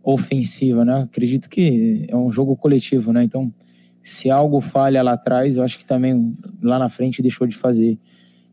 [0.04, 1.04] ofensiva, né?
[1.04, 3.24] Acredito que é um jogo coletivo, né?
[3.24, 3.54] Então,
[4.02, 7.98] se algo falha lá atrás, eu acho que também lá na frente deixou de fazer.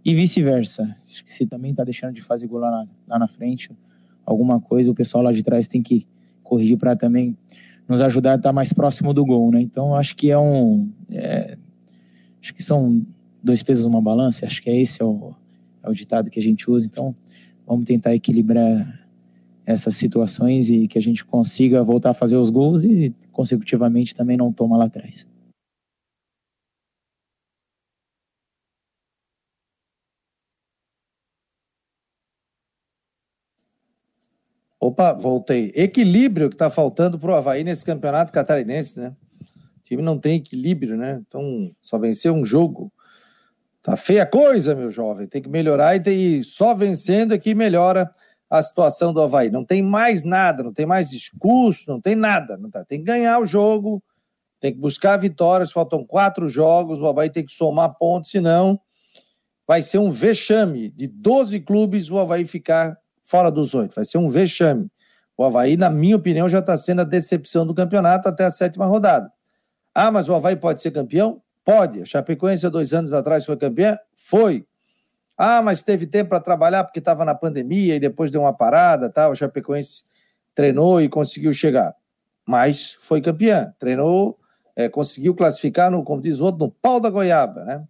[0.05, 0.94] E vice-versa.
[0.99, 3.70] Se também está deixando de fazer gol lá na, lá na frente,
[4.25, 6.07] alguma coisa o pessoal lá de trás tem que
[6.42, 7.37] corrigir para também
[7.88, 9.61] nos ajudar a estar mais próximo do gol, né?
[9.61, 10.90] Então, acho que é um.
[11.11, 11.57] É,
[12.42, 13.05] acho que são
[13.42, 15.33] dois pesos uma balança, acho que é esse é o,
[15.83, 16.85] é o ditado que a gente usa.
[16.85, 17.14] Então,
[17.66, 19.07] vamos tentar equilibrar
[19.66, 24.37] essas situações e que a gente consiga voltar a fazer os gols e consecutivamente também
[24.37, 25.26] não toma lá atrás.
[34.79, 35.72] Opa, voltei.
[35.74, 39.16] Equilíbrio que está faltando para o Havaí nesse campeonato catarinense, né?
[39.79, 41.20] O time não tem equilíbrio, né?
[41.26, 42.92] Então, só venceu um jogo.
[43.87, 45.29] Tá feia a coisa, meu jovem.
[45.29, 48.11] Tem que melhorar e tem só vencendo é que melhora
[48.51, 49.49] a situação do Havaí.
[49.49, 52.57] Não tem mais nada, não tem mais discurso, não tem nada.
[52.57, 52.85] Não tá.
[52.85, 54.03] Tem que ganhar o jogo,
[54.59, 55.70] tem que buscar vitórias.
[55.70, 58.81] Faltam quatro jogos, o Havaí tem que somar pontos, senão
[59.68, 63.94] vai ser um vexame de 12 clubes o Havaí ficar fora dos oito.
[63.94, 64.90] Vai ser um vexame.
[65.38, 68.87] O Havaí, na minha opinião, já está sendo a decepção do campeonato até a sétima
[68.87, 69.31] rodada.
[69.94, 71.40] Ah, mas o Havaí pode ser campeão?
[71.66, 72.00] Pode.
[72.00, 73.98] A Chapecoense, dois anos atrás, foi campeã?
[74.14, 74.64] Foi.
[75.37, 79.11] Ah, mas teve tempo para trabalhar porque estava na pandemia e depois deu uma parada,
[79.11, 79.33] tal.
[79.33, 80.05] A Chapecoense
[80.55, 81.92] treinou e conseguiu chegar.
[82.46, 83.74] Mas foi campeã.
[83.81, 84.38] Treinou,
[84.76, 87.85] é, conseguiu classificar, no, como diz o outro, no pau da goiaba, né?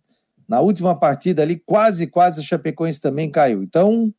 [0.48, 3.62] Na última partida ali, quase, quase a Chapecoense também caiu.
[3.62, 4.10] Então,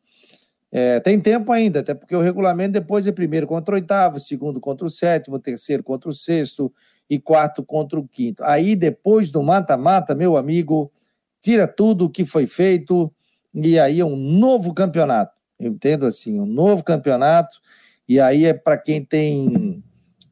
[0.78, 4.62] é, tem tempo ainda, até porque o regulamento depois é primeiro contra o oitavo, segundo
[4.62, 6.72] contra o sétimo, terceiro contra o sexto
[7.10, 8.44] e quarto contra o quinto.
[8.44, 10.92] Aí depois do mata-mata, meu amigo,
[11.42, 13.12] tira tudo o que foi feito
[13.56, 15.36] e aí é um novo campeonato.
[15.60, 17.58] Eu entendo assim, um novo campeonato
[18.08, 19.84] e aí é para quem tem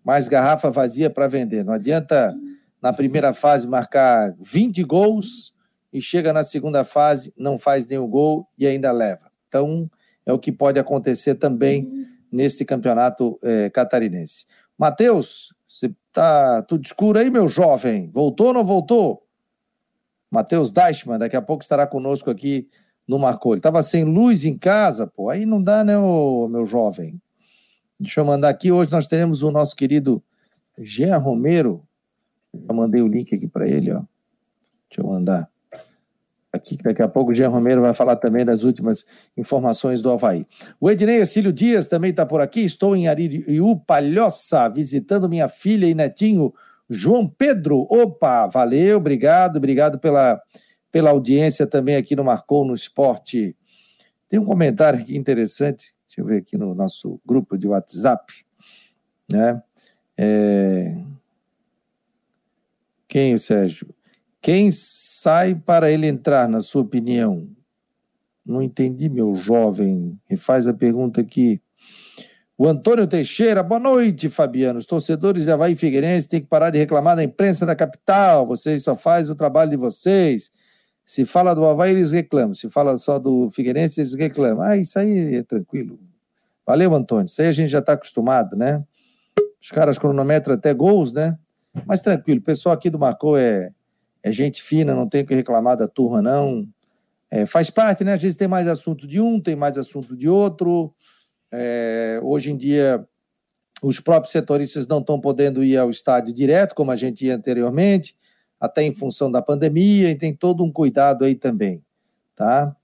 [0.03, 1.65] mais garrafa vazia para vender.
[1.65, 2.35] Não adianta
[2.79, 5.55] na primeira fase marcar 20 gols
[5.91, 9.31] e chega na segunda fase, não faz nenhum gol e ainda leva.
[9.47, 9.89] Então,
[10.25, 14.45] é o que pode acontecer também nesse campeonato é, catarinense.
[14.77, 18.09] Matheus, você tá tudo escuro aí, meu jovem?
[18.11, 19.25] Voltou ou não voltou?
[20.29, 22.67] Matheus Deichmann, daqui a pouco estará conosco aqui
[23.07, 23.53] no Marcou.
[23.53, 27.21] Ele estava sem luz em casa, pô, aí não dá, né, ô, meu jovem?
[27.99, 30.21] Deixa eu mandar aqui, hoje nós teremos o nosso querido
[30.77, 31.87] Jean Romero,
[32.53, 34.01] eu mandei o link aqui para ele, ó.
[34.89, 35.49] Deixa eu mandar
[36.55, 39.05] aqui, daqui a pouco o Jean Romero vai falar também das últimas
[39.37, 40.45] informações do Havaí.
[40.79, 42.61] O Ednei Cílio Dias também está por aqui.
[42.61, 46.53] Estou em Aririu, Palhoça, visitando minha filha e netinho,
[46.89, 47.85] João Pedro.
[47.89, 50.41] Opa, valeu, obrigado, obrigado pela,
[50.91, 53.55] pela audiência também aqui no Marcou no Esporte.
[54.27, 58.33] Tem um comentário aqui interessante, deixa eu ver aqui no nosso grupo de WhatsApp,
[59.31, 59.61] né?
[60.17, 60.95] É...
[63.07, 63.94] Quem, o Sérgio?
[64.45, 67.49] Quem sai para ele entrar, na sua opinião?
[68.45, 70.19] Não entendi, meu jovem.
[70.29, 71.59] E faz a pergunta aqui.
[72.55, 74.77] O Antônio Teixeira, boa noite, Fabiano.
[74.77, 78.45] Os torcedores de Havaí Figueirense têm que parar de reclamar da imprensa da capital.
[78.45, 80.51] Vocês só fazem o trabalho de vocês.
[81.03, 82.53] Se fala do Havaí, eles reclamam.
[82.53, 84.61] Se fala só do Figueirense, eles reclamam.
[84.61, 85.99] Ah, isso aí é tranquilo.
[86.67, 87.25] Valeu, Antônio.
[87.25, 88.83] Isso aí a gente já está acostumado, né?
[89.59, 91.35] Os caras cronometram até gols, né?
[91.87, 93.71] Mas tranquilo, o pessoal aqui do Marcou é,
[94.25, 96.67] é gente fina, não tem o que reclamar da turma, não.
[97.29, 98.13] É, faz parte, né?
[98.13, 100.91] Às vezes tem mais assunto de um, tem mais assunto de outro.
[101.51, 103.07] É, hoje em dia,
[103.83, 108.15] os próprios setoristas não estão podendo ir ao estádio direto, como a gente ia anteriormente,
[108.59, 111.83] até em função da pandemia, e tem todo um cuidado aí também,
[112.35, 112.75] tá?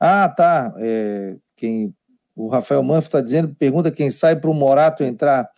[0.00, 0.74] Ah, tá.
[0.78, 1.94] É, quem,
[2.34, 5.50] o Rafael Manfro está dizendo, pergunta quem sai para o Morato entrar.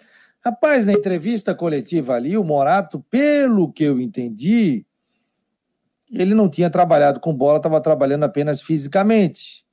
[0.44, 4.84] Rapaz, na entrevista coletiva ali, o Morato, pelo que eu entendi,
[6.10, 9.64] ele não tinha trabalhado com bola, estava trabalhando apenas fisicamente.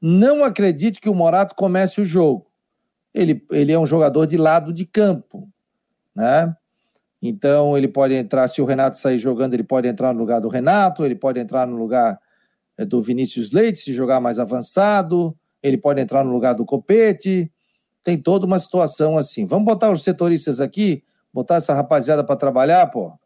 [0.00, 2.46] Não acredito que o Morato comece o jogo.
[3.12, 5.48] Ele, ele é um jogador de lado de campo,
[6.14, 6.54] né?
[7.22, 10.48] Então ele pode entrar, se o Renato sair jogando, ele pode entrar no lugar do
[10.48, 12.18] Renato, ele pode entrar no lugar
[12.76, 17.50] é, do Vinícius Leite, se jogar mais avançado, ele pode entrar no lugar do Copete.
[18.02, 19.46] Tem toda uma situação assim.
[19.46, 23.18] Vamos botar os setoristas aqui, botar essa rapaziada para trabalhar, pô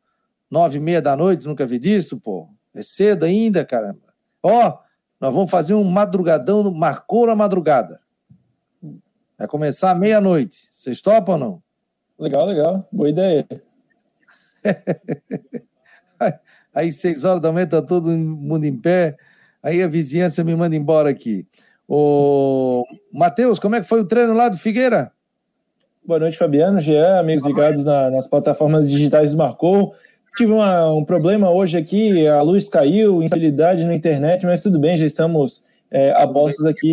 [0.51, 2.49] nove e meia da noite, nunca vi disso, pô.
[2.75, 4.15] É cedo ainda, caramba.
[4.43, 4.79] Ó,
[5.21, 8.01] nós vamos fazer um madrugadão, marcou na madrugada.
[9.37, 10.69] Vai começar meia-noite.
[10.73, 11.63] Vocês topam ou não?
[12.19, 12.89] Legal, legal.
[12.91, 13.47] Boa ideia.
[16.75, 19.17] aí, seis horas da manhã, tá todo mundo em pé.
[19.63, 21.47] Aí a vizinhança me manda embora aqui.
[21.87, 25.13] Ô, Matheus, como é que foi o treino lá do Figueira?
[26.05, 29.93] Boa noite, Fabiano, Jean, amigos ligados na, nas plataformas digitais do Marcou.
[30.39, 34.97] Tive uma, um problema hoje aqui, a luz caiu, instabilidade na internet, mas tudo bem,
[34.97, 36.93] já estamos é, a postos aqui.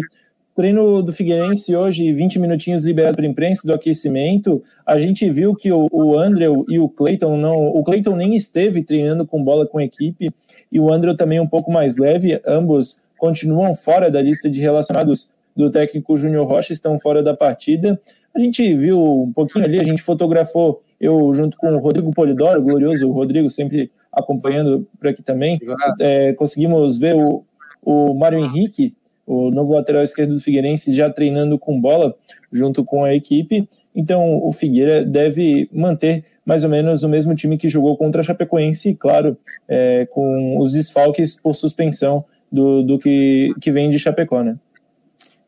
[0.56, 4.64] Treino do Figueirense hoje, 20 minutinhos liberado para imprensa do aquecimento.
[4.84, 7.68] A gente viu que o, o Andrew e o Clayton não.
[7.68, 10.34] O Clayton nem esteve treinando com bola com equipe,
[10.72, 12.42] e o Andrew também um pouco mais leve.
[12.48, 18.02] Ambos continuam fora da lista de relacionados do técnico Júnior Rocha estão fora da partida.
[18.36, 22.60] A gente viu um pouquinho ali, a gente fotografou eu junto com o Rodrigo Polidoro,
[22.60, 25.60] o glorioso Rodrigo, sempre acompanhando por aqui também.
[26.02, 27.44] É, conseguimos ver o,
[27.84, 32.16] o Mário Henrique, o novo lateral esquerdo do Figueirense, já treinando com bola
[32.52, 33.68] junto com a equipe.
[33.94, 38.24] Então o Figueira deve manter mais ou menos o mesmo time que jogou contra a
[38.24, 39.38] Chapecoense, claro,
[39.68, 44.58] é, com os desfalques por suspensão do, do que, que vem de Chapecó, né?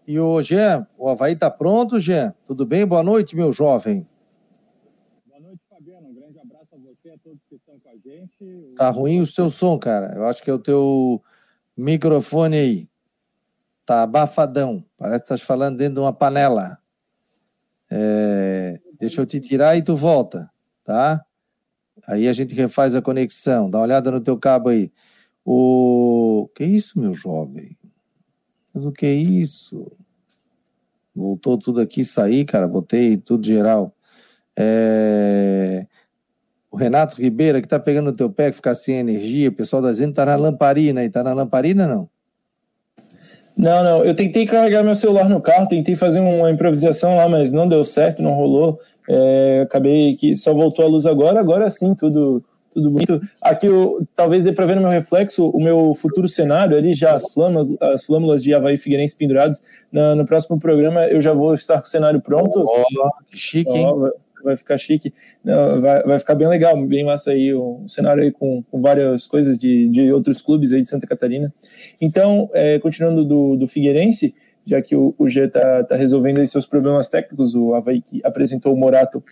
[0.08, 2.34] E o Jean, o Havaí está pronto, Jean?
[2.46, 2.86] Tudo bem?
[2.86, 4.08] Boa noite, meu jovem.
[5.28, 6.08] Boa noite, Fabiano.
[6.08, 6.76] Um grande abraço
[7.52, 8.74] estão com a gente.
[8.76, 10.14] Tá ruim o seu som, cara.
[10.16, 11.22] Eu acho que é o teu
[11.76, 12.90] microfone aí.
[13.86, 14.84] Tá abafadão.
[14.98, 16.78] Parece que estás falando dentro de uma panela.
[17.90, 18.80] É...
[19.00, 20.50] Deixa eu te tirar e tu volta
[20.88, 21.22] tá?
[22.08, 24.90] Aí a gente refaz a conexão, dá uma olhada no teu cabo aí.
[25.44, 27.78] O que é isso, meu jovem?
[28.74, 29.92] Mas o que é isso?
[31.14, 33.94] Voltou tudo aqui, saí, cara, botei tudo geral.
[34.56, 35.86] É...
[36.78, 39.82] O Renato Ribeiro que tá pegando no teu pé, que fica sem energia, o pessoal
[39.82, 42.08] da Zen tá na lamparina aí, tá na lamparina não?
[43.58, 47.52] Não, não, eu tentei carregar meu celular no carro, tentei fazer uma improvisação lá, mas
[47.52, 48.80] não deu certo, não rolou.
[49.10, 53.20] É, acabei que só voltou a luz agora, agora sim, tudo, tudo bonito.
[53.42, 57.16] Aqui, eu, talvez dê para ver no meu reflexo o meu futuro cenário ali, já
[57.16, 59.64] as flâmulas, as flâmulas de Havaí Figueirense penduradas.
[59.92, 62.60] No, no próximo programa eu já vou estar com o cenário pronto.
[62.60, 63.88] Oh, que chique, hein?
[64.44, 65.14] Vai, ficar chique.
[65.44, 69.58] Vai, vai ficar bem legal, bem massa aí, um cenário aí com, com várias coisas
[69.58, 71.52] de, de outros clubes aí de Santa Catarina.
[72.00, 74.36] Então, é, continuando do, do Figueirense,
[74.68, 78.74] já que o, o G está tá resolvendo seus problemas técnicos, o Havaí que apresentou
[78.74, 79.24] o Morato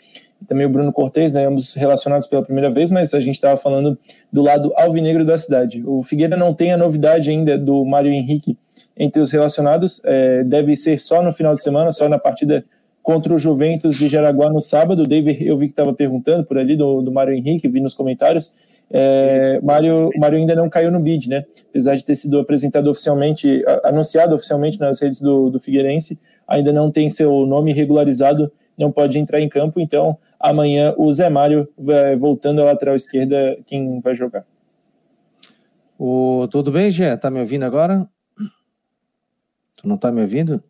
[0.41, 3.57] e também o Bruno Cortes, né, ambos relacionados pela primeira vez, mas a gente estava
[3.57, 3.99] falando
[4.31, 5.83] do lado alvinegro da cidade.
[5.85, 8.57] O Figueira não tem a novidade ainda do Mário Henrique
[8.97, 12.63] entre os relacionados, é, deve ser só no final de semana, só na partida
[13.05, 15.03] contra o Juventus de Jaraguá no sábado.
[15.03, 17.93] O David, eu vi que estava perguntando por ali do, do Mário Henrique, vi nos
[17.93, 18.51] comentários.
[18.89, 21.45] É, Mário, Mário ainda não caiu no bid, né?
[21.69, 26.89] Apesar de ter sido apresentado oficialmente, anunciado oficialmente nas redes do, do Figueirense, ainda não
[26.89, 29.79] tem seu nome regularizado, não pode entrar em campo.
[29.79, 34.43] Então, amanhã o Zé Mário vai, voltando à lateral esquerda, quem vai jogar.
[35.99, 37.15] O, tudo bem, Gê?
[37.15, 38.09] Tá me ouvindo agora?
[39.79, 40.63] Tu não tá me ouvindo?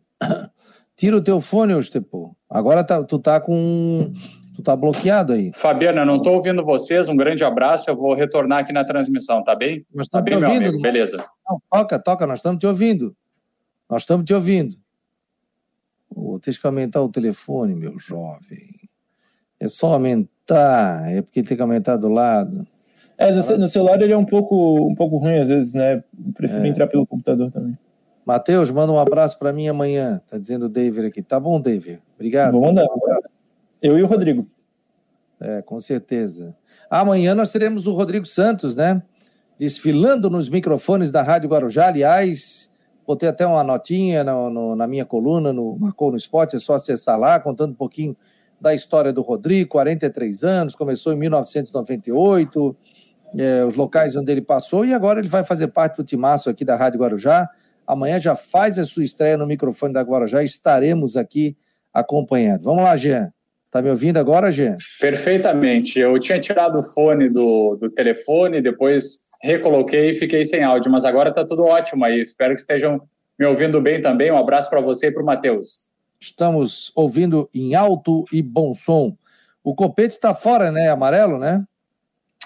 [0.96, 2.36] Tira o teu fone, Ostepo.
[2.48, 4.12] Agora tá, tu tá com
[4.56, 5.52] Tu tá bloqueado aí.
[5.54, 7.10] Fabiana, não tô ouvindo vocês.
[7.10, 7.90] Um grande abraço.
[7.90, 9.84] Eu vou retornar aqui na transmissão, tá bem?
[9.94, 10.68] Nós tá estamos tá te ouvindo.
[10.68, 11.18] Amigo, beleza.
[11.46, 12.26] Não, toca, toca.
[12.26, 13.14] Nós estamos te ouvindo.
[13.88, 14.74] Nós estamos te ouvindo.
[16.08, 18.66] Oh, tens que aumentar o telefone, meu jovem.
[19.60, 21.06] É só aumentar.
[21.12, 22.66] É porque tem que aumentar do lado.
[23.18, 26.02] É, no, no celular ele é um pouco, um pouco ruim às vezes, né?
[26.34, 26.68] Prefiro é.
[26.68, 27.76] entrar pelo computador também.
[28.26, 30.20] Matheus, manda um abraço para mim amanhã.
[30.28, 31.22] Tá dizendo o David aqui.
[31.22, 32.02] Tá bom, David.
[32.16, 32.52] Obrigado.
[32.54, 32.84] Vou mandar.
[33.80, 34.48] Eu e o Rodrigo.
[35.40, 36.56] É, com certeza.
[36.90, 39.00] Amanhã nós teremos o Rodrigo Santos, né?
[39.56, 41.86] Desfilando nos microfones da Rádio Guarujá.
[41.86, 42.74] Aliás,
[43.06, 46.74] botei até uma notinha no, no, na minha coluna, no Marcou no Esporte, é só
[46.74, 48.16] acessar lá, contando um pouquinho
[48.60, 52.76] da história do Rodrigo, 43 anos, começou em 1998,
[53.38, 56.64] é, os locais onde ele passou, e agora ele vai fazer parte do timaço aqui
[56.64, 57.48] da Rádio Guarujá.
[57.86, 61.56] Amanhã já faz a sua estreia no microfone da Guarujá, estaremos aqui
[61.92, 62.64] acompanhando.
[62.64, 63.32] Vamos lá, Jean.
[63.70, 64.74] Tá me ouvindo agora, Gê?
[65.00, 65.98] Perfeitamente.
[65.98, 71.04] Eu tinha tirado o fone do, do telefone, depois recoloquei e fiquei sem áudio, mas
[71.04, 72.20] agora tá tudo ótimo aí.
[72.20, 73.02] Espero que estejam
[73.38, 74.30] me ouvindo bem também.
[74.30, 75.90] Um abraço para você e para o Matheus.
[76.18, 79.14] Estamos ouvindo em alto e bom som.
[79.62, 80.88] O Copete está fora, né?
[80.88, 81.62] Amarelo, né?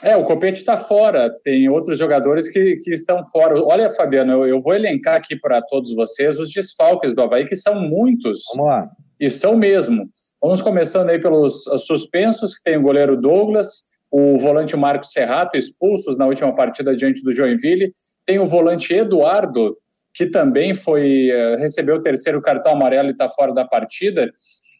[0.03, 1.31] É, o Copete está fora.
[1.45, 3.63] Tem outros jogadores que, que estão fora.
[3.63, 7.57] Olha, Fabiano, eu, eu vou elencar aqui para todos vocês os desfalques do Havaí, que
[7.57, 8.41] são muitos.
[8.55, 8.91] Vamos lá.
[9.19, 10.09] E são mesmo.
[10.41, 16.17] Vamos começando aí pelos suspensos, que tem o goleiro Douglas, o volante Marcos Serrato, expulsos
[16.17, 17.93] na última partida diante do Joinville.
[18.25, 19.77] Tem o volante Eduardo,
[20.15, 24.33] que também foi eh, recebeu o terceiro cartão amarelo e está fora da partida.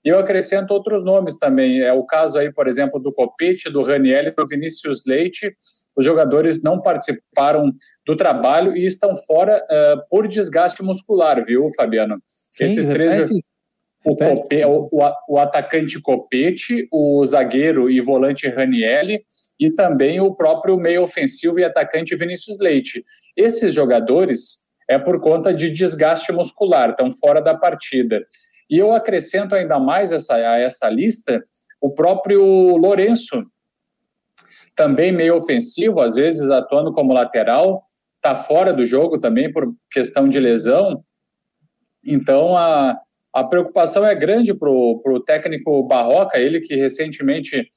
[0.05, 1.81] E eu acrescento outros nomes também.
[1.81, 5.55] É o caso aí, por exemplo, do Copete, do Raniel e do Vinícius Leite.
[5.95, 7.71] Os jogadores não participaram
[8.07, 12.19] do trabalho e estão fora uh, por desgaste muscular, viu, Fabiano?
[12.57, 12.67] Quem?
[12.67, 13.31] Esses três
[14.05, 14.89] o, Cope, o,
[15.29, 19.21] o, atacante Copete, o zagueiro e volante Ranielli
[19.59, 23.05] e também o próprio meio ofensivo e atacante Vinícius Leite.
[23.37, 28.25] Esses jogadores é por conta de desgaste muscular, estão fora da partida.
[28.71, 31.45] E eu acrescento ainda mais essa, a essa lista
[31.81, 33.45] o próprio Lourenço,
[34.77, 37.83] também meio ofensivo, às vezes atuando como lateral,
[38.17, 41.03] está fora do jogo também por questão de lesão.
[42.05, 42.99] Então, a,
[43.33, 47.69] a preocupação é grande para o técnico Barroca, ele que recentemente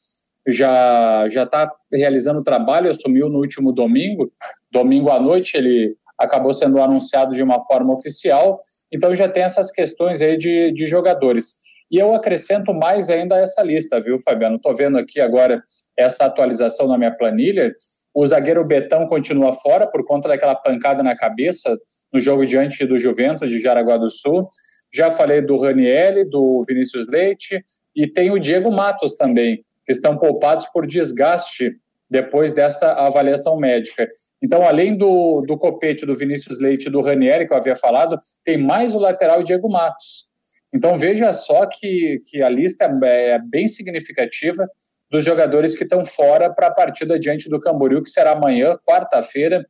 [0.45, 4.31] já já está realizando trabalho, assumiu no último domingo,
[4.69, 8.61] domingo à noite ele acabou sendo anunciado de uma forma oficial,
[8.93, 11.55] então já tem essas questões aí de, de jogadores.
[11.89, 14.55] E eu acrescento mais ainda essa lista, viu, Fabiano?
[14.57, 15.61] Estou vendo aqui agora
[15.97, 17.73] essa atualização na minha planilha.
[18.13, 21.77] O zagueiro Betão continua fora por conta daquela pancada na cabeça
[22.11, 24.47] no jogo diante do Juventus de Jaraguá do Sul.
[24.93, 27.63] Já falei do Ranielli, do Vinícius Leite
[27.95, 31.75] e tem o Diego Matos também, que estão poupados por desgaste
[32.13, 34.07] depois dessa avaliação médica.
[34.39, 38.19] Então, além do, do copete do Vinícius Leite e do Ranieri, que eu havia falado,
[38.45, 40.25] tem mais o lateral Diego Matos.
[40.71, 44.67] Então, veja só que, que a lista é, é bem significativa
[45.09, 49.65] dos jogadores que estão fora para a partida diante do Camboriú, que será amanhã, quarta-feira,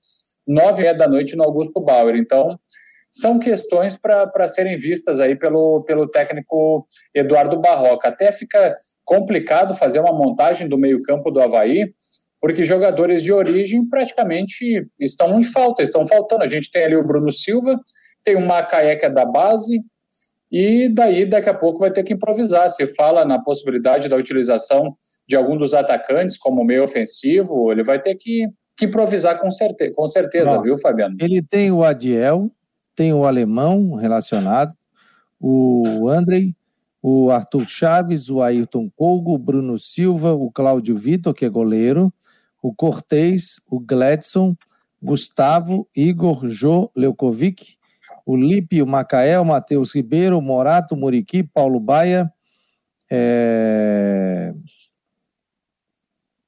[0.45, 2.17] nove da noite, no Augusto Bauer.
[2.17, 2.59] Então,
[3.09, 6.85] são questões para serem vistas aí pelo, pelo técnico
[7.15, 8.09] Eduardo Barroca.
[8.09, 8.75] Até fica
[9.05, 11.93] complicado fazer uma montagem do meio-campo do Havaí,
[12.43, 16.43] porque jogadores de origem praticamente estão em falta, estão faltando.
[16.43, 17.79] A gente tem ali o Bruno Silva,
[18.21, 19.81] tem o Macaé que é da base,
[20.51, 22.69] e daí daqui a pouco vai ter que improvisar.
[22.69, 24.93] Se fala na possibilidade da utilização
[25.25, 29.91] de algum dos atacantes como meio ofensivo, ele vai ter que, que improvisar com, certe
[29.91, 31.15] com certeza, Não, viu, Fabiano?
[31.21, 32.51] Ele tem o Adiel,
[32.93, 34.75] tem o alemão relacionado,
[35.39, 36.53] o Andrei,
[37.01, 42.13] o Arthur Chaves, o Ayrton Colgo, o Bruno Silva, o Cláudio Vitor, que é goleiro,
[42.63, 44.55] o Cortez, o Gladson,
[45.01, 47.77] Gustavo, Igor, Jô, Leukovic,
[48.25, 52.31] o Lipe, o Macaé, o Matheus Ribeiro, Morato, Muriqui, Paulo Baia,
[53.11, 54.53] é...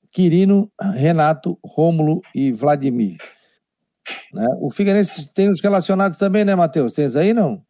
[0.10, 3.18] Quirino, Renato, Rômulo e Vladimir.
[4.34, 4.48] Né?
[4.62, 6.94] O Figueirense tem os relacionados também, né, Matheus?
[6.94, 7.62] Tens aí, não?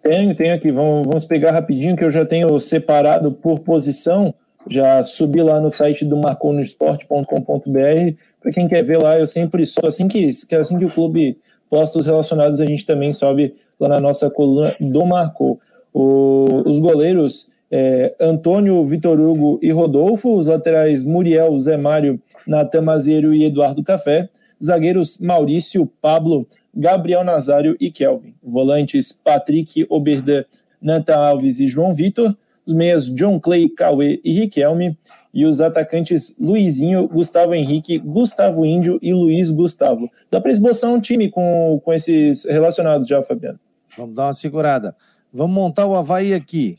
[0.00, 0.70] Tenho, tenho aqui.
[0.70, 4.32] Vamos, vamos pegar rapidinho, que eu já tenho separado por posição
[4.68, 9.88] já subi lá no site do marconosport.com.br para quem quer ver lá, eu sempre sou
[9.88, 11.38] assim que, assim que o clube
[11.70, 15.58] posta os relacionados, a gente também sobe lá na nossa coluna do Marcou.
[15.94, 22.82] O, os goleiros é, Antônio, Vitor Hugo e Rodolfo, os laterais Muriel, Zé Mário, Natan
[22.82, 24.28] Mazeiro e Eduardo Café,
[24.62, 30.44] zagueiros Maurício, Pablo, Gabriel Nazário e Kelvin, volantes Patrick Oberdan,
[30.82, 32.36] Nanta Alves e João Vitor,
[32.66, 34.98] os meias John Clay, Cauê e Riquelme,
[35.32, 40.08] e os atacantes Luizinho, Gustavo Henrique, Gustavo Índio e Luiz Gustavo.
[40.30, 43.58] Dá para esboçar um time com, com esses relacionados já, Fabiano?
[43.96, 44.96] Vamos dar uma segurada.
[45.32, 46.78] Vamos montar o Havaí aqui.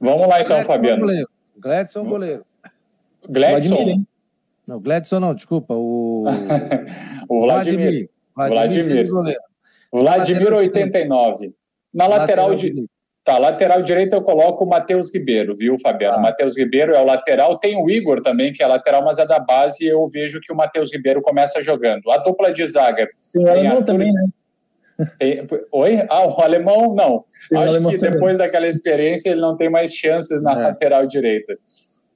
[0.00, 1.00] Vamos lá então, Gladson Fabiano.
[1.00, 1.28] Goleiro.
[1.58, 2.46] Gladson goleiro.
[3.28, 4.04] Gladson?
[4.66, 5.74] Não, Gladson não, desculpa.
[5.74, 6.24] O,
[7.28, 8.08] o Vladimir.
[8.34, 9.08] Vladimir.
[9.08, 9.08] Vladimir.
[9.08, 9.36] Vladimir,
[9.92, 11.54] Vladimir 89.
[11.92, 12.86] Na lateral, lateral de.
[13.26, 16.18] Tá, lateral direito eu coloco o Matheus Ribeiro, viu, Fabiano?
[16.18, 16.20] Ah.
[16.20, 19.40] Matheus Ribeiro é o lateral, tem o Igor também, que é lateral, mas é da
[19.40, 22.08] base, e eu vejo que o Matheus Ribeiro começa jogando.
[22.08, 23.08] A dupla de zaga.
[23.32, 23.84] Tem o alemão Arthur...
[23.84, 24.28] também, né?
[25.18, 25.44] Tem...
[25.72, 26.06] Oi?
[26.08, 27.24] Ah, o alemão não.
[27.50, 28.10] Tem Acho que também.
[28.12, 30.62] depois daquela experiência ele não tem mais chances na é.
[30.62, 31.58] lateral direita.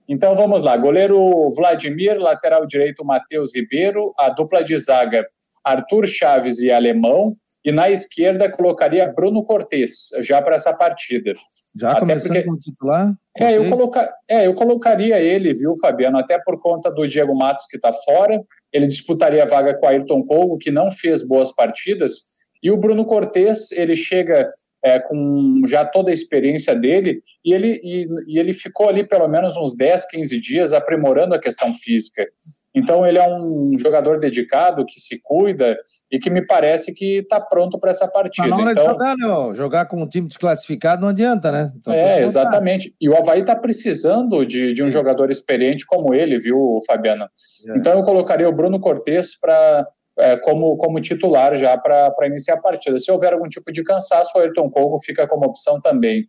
[0.08, 0.76] Então vamos lá.
[0.76, 5.26] Goleiro Vladimir, lateral direito Matheus Ribeiro, a dupla de zaga
[5.64, 11.32] Arthur Chaves e Alemão, e na esquerda colocaria Bruno Cortes, já para essa partida.
[11.78, 12.44] Já até começando porque...
[12.44, 13.14] como titular?
[13.36, 14.12] É eu, coloca...
[14.28, 18.42] é, eu colocaria ele, viu, Fabiano, até por conta do Diego Matos, que está fora.
[18.72, 22.22] Ele disputaria a vaga com Ayrton Colgo, que não fez boas partidas.
[22.62, 24.50] E o Bruno Cortes, ele chega
[24.82, 29.28] é, com já toda a experiência dele, e ele, e, e, ele ficou ali pelo
[29.28, 32.26] menos uns 10, 15 dias aprimorando a questão física.
[32.74, 35.78] Então, ele é um jogador dedicado, que se cuida
[36.10, 38.48] e que me parece que está pronto para essa partida.
[38.48, 39.54] Mas na hora então, de jogar, né?
[39.54, 41.72] Jogar com um time desclassificado não adianta, né?
[41.76, 42.94] Então, é, exatamente.
[43.00, 47.24] E o Havaí está precisando de, de um jogador experiente como ele, viu, Fabiano?
[47.24, 47.78] É.
[47.78, 49.86] Então, eu colocaria o Bruno Cortes para
[50.18, 52.98] é, como, como titular já para iniciar a partida.
[52.98, 56.26] Se houver algum tipo de cansaço, o Ayrton Kogo fica como opção também.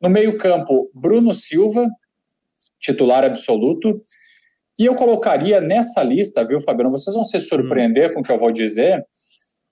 [0.00, 1.88] No meio-campo, Bruno Silva,
[2.78, 4.00] titular absoluto.
[4.78, 6.90] E eu colocaria nessa lista, viu, Fabiano?
[6.90, 8.14] Vocês vão se surpreender hum.
[8.14, 9.04] com o que eu vou dizer,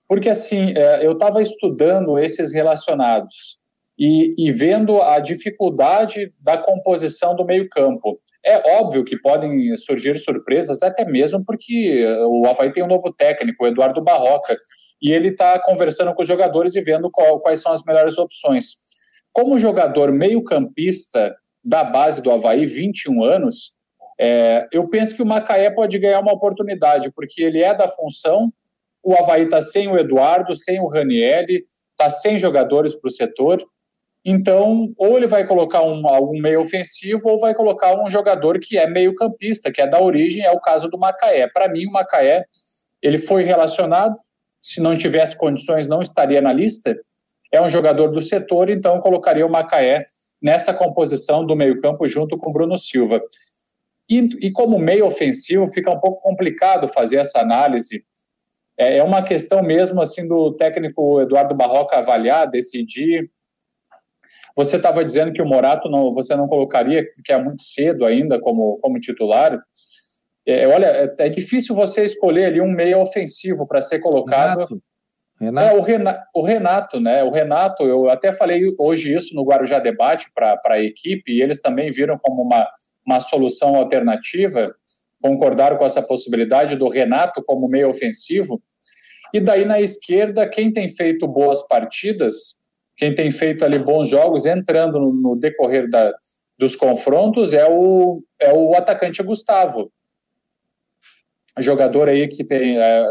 [0.07, 3.59] porque assim, é, eu estava estudando esses relacionados
[3.97, 8.19] e, e vendo a dificuldade da composição do meio-campo.
[8.45, 13.63] É óbvio que podem surgir surpresas, até mesmo porque o Havaí tem um novo técnico,
[13.63, 14.57] o Eduardo Barroca,
[15.01, 18.75] e ele está conversando com os jogadores e vendo qual, quais são as melhores opções.
[19.31, 23.75] Como jogador meio-campista da base do Havaí, 21 anos,
[24.19, 28.51] é, eu penso que o Macaé pode ganhar uma oportunidade, porque ele é da função,
[29.03, 33.63] o Havaí está sem o Eduardo, sem o Ranielli, está sem jogadores para o setor.
[34.23, 36.01] Então, ou ele vai colocar um,
[36.41, 40.43] meio ofensivo, ou vai colocar um jogador que é meio campista, que é da origem,
[40.43, 41.47] é o caso do Macaé.
[41.47, 42.45] Para mim, o Macaé,
[43.01, 44.15] ele foi relacionado,
[44.59, 46.97] se não tivesse condições, não estaria na lista.
[47.53, 50.05] É um jogador do setor, então colocaria o Macaé
[50.41, 53.21] nessa composição do meio-campo junto com o Bruno Silva.
[54.09, 58.03] E, e, como meio ofensivo, fica um pouco complicado fazer essa análise.
[58.77, 63.29] É, é uma questão mesmo assim do técnico Eduardo Barroca avaliar, decidir
[64.55, 68.39] você estava dizendo que o Morato não, você não colocaria, que é muito cedo ainda
[68.39, 69.59] como, como titular.
[70.47, 74.59] É, olha, é, é, difícil você escolher ali um meio ofensivo para ser colocado.
[74.59, 74.77] Renato.
[75.41, 75.67] Renato.
[75.67, 77.23] É, o, Renato, o Renato, né?
[77.23, 81.59] O Renato, eu até falei hoje isso no Guarujá Debate para a equipe, e eles
[81.59, 82.65] também viram como uma,
[83.05, 84.73] uma solução alternativa,
[85.21, 88.61] concordaram com essa possibilidade do Renato como meio ofensivo.
[89.33, 92.55] E daí na esquerda, quem tem feito boas partidas
[92.97, 96.13] quem tem feito ali bons jogos, entrando no, no decorrer da,
[96.57, 99.91] dos confrontos, é o, é o atacante Gustavo.
[101.59, 103.05] Jogador aí que tem é,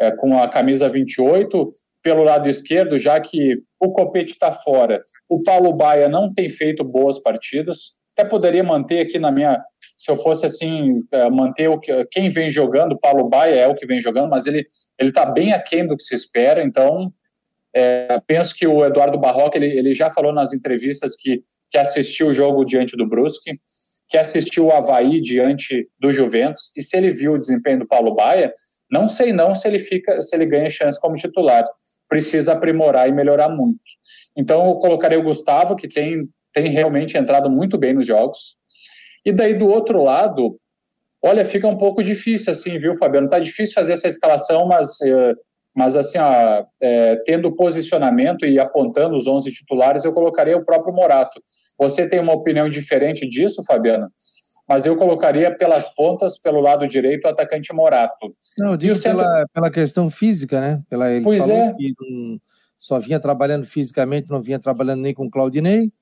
[0.00, 1.70] é, com a camisa 28,
[2.02, 5.02] pelo lado esquerdo, já que o Copete está fora.
[5.28, 7.98] O Paulo Baia não tem feito boas partidas.
[8.16, 9.62] Até poderia manter aqui na minha.
[9.96, 13.74] Se eu fosse assim, é, manter o que, quem vem jogando, Paulo Baia é o
[13.74, 14.66] que vem jogando, mas ele
[14.98, 17.12] ele está bem aquém do que se espera, então
[17.74, 22.28] é, penso que o Eduardo Barroca ele, ele já falou nas entrevistas que, que assistiu
[22.28, 23.58] o jogo diante do Brusque,
[24.08, 28.14] que assistiu o Havaí diante do Juventus, e se ele viu o desempenho do Paulo
[28.14, 28.52] Baia,
[28.90, 31.64] não sei não se ele fica, se ele ganha chance como titular.
[32.08, 33.80] Precisa aprimorar e melhorar muito.
[34.36, 38.56] Então eu colocarei o Gustavo, que tem, tem realmente entrado muito bem nos jogos.
[39.26, 40.56] E daí do outro lado,
[41.20, 43.28] olha, fica um pouco difícil assim, viu, Fabiano?
[43.28, 45.36] Tá difícil fazer essa escalação, mas uh,
[45.74, 50.94] mas assim, ó, é, tendo posicionamento e apontando os 11 titulares, eu colocaria o próprio
[50.94, 51.42] Morato.
[51.76, 54.08] Você tem uma opinião diferente disso, Fabiano?
[54.68, 58.34] Mas eu colocaria pelas pontas, pelo lado direito, o atacante Morato.
[58.56, 59.18] Não, eu digo centro...
[59.18, 60.80] pela, pela questão física, né?
[60.88, 61.74] Pela, ele pois falou é.
[61.74, 62.38] que não,
[62.78, 65.92] só vinha trabalhando fisicamente, não vinha trabalhando nem com o Claudinei.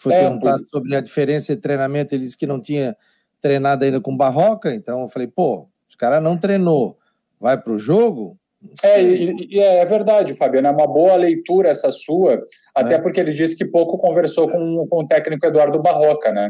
[0.00, 0.68] Foi é, perguntado pois...
[0.68, 2.96] sobre a diferença de treinamento, ele disse que não tinha
[3.40, 6.98] treinado ainda com Barroca, então eu falei, pô, os caras não treinou,
[7.38, 8.38] vai para o jogo,
[8.84, 12.42] é, e, e é, é, verdade, Fabiano, é uma boa leitura essa sua,
[12.74, 12.98] até é.
[12.98, 16.48] porque ele disse que pouco conversou com, com o técnico Eduardo Barroca, né?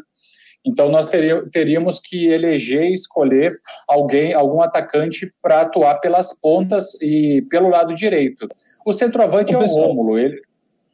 [0.66, 1.08] Então nós
[1.52, 3.52] teríamos que eleger e escolher
[3.88, 8.46] alguém, algum atacante para atuar pelas pontas e pelo lado direito.
[8.84, 10.38] O centroavante é o Rômulo, ele,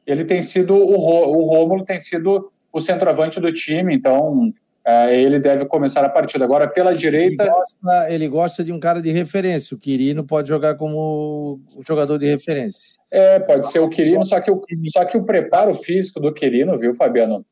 [0.06, 4.52] ele tem sido o, o Rômulo tem sido o centroavante do time, então
[4.86, 6.44] Uh, ele deve começar a partida.
[6.44, 7.42] Agora, pela direita.
[7.42, 9.76] Ele gosta, ele gosta, de um cara de referência.
[9.76, 12.96] O Quirino pode jogar como jogador de referência.
[13.10, 16.78] É, pode ser o Quirino, só que o, só que o preparo físico do Quirino,
[16.78, 17.42] viu, Fabiano?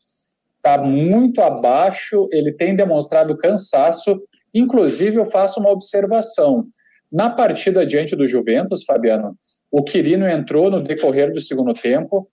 [0.59, 4.23] Está muito abaixo, ele tem demonstrado cansaço.
[4.55, 6.67] Inclusive, eu faço uma observação.
[7.11, 9.37] Na partida diante do Juventus, Fabiano,
[9.73, 12.29] o Quirino entrou no decorrer do segundo tempo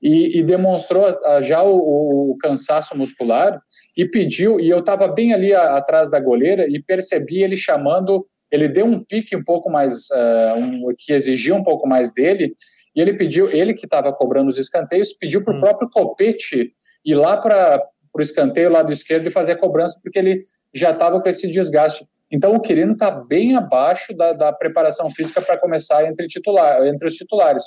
[0.00, 1.06] e, e demonstrou
[1.42, 3.60] já o, o, cansaço muscular
[3.96, 8.26] e pediu, e eu estava bem ali a, atrás da goleira e percebi ele chamando,
[8.50, 12.54] ele deu um pique um pouco mais, uh, um, que exigia um pouco mais dele,
[12.94, 15.60] e ele pediu, ele que estava cobrando os escanteios, pediu para o hum.
[15.60, 16.72] próprio Copete
[17.04, 17.82] ir lá para
[18.14, 20.42] o escanteio lado esquerdo e fazer a cobrança, porque ele
[20.74, 22.06] já estava com esse desgaste.
[22.30, 27.06] Então o Quirino está bem abaixo da, da preparação física para começar entre, titular, entre
[27.06, 27.62] os titulares.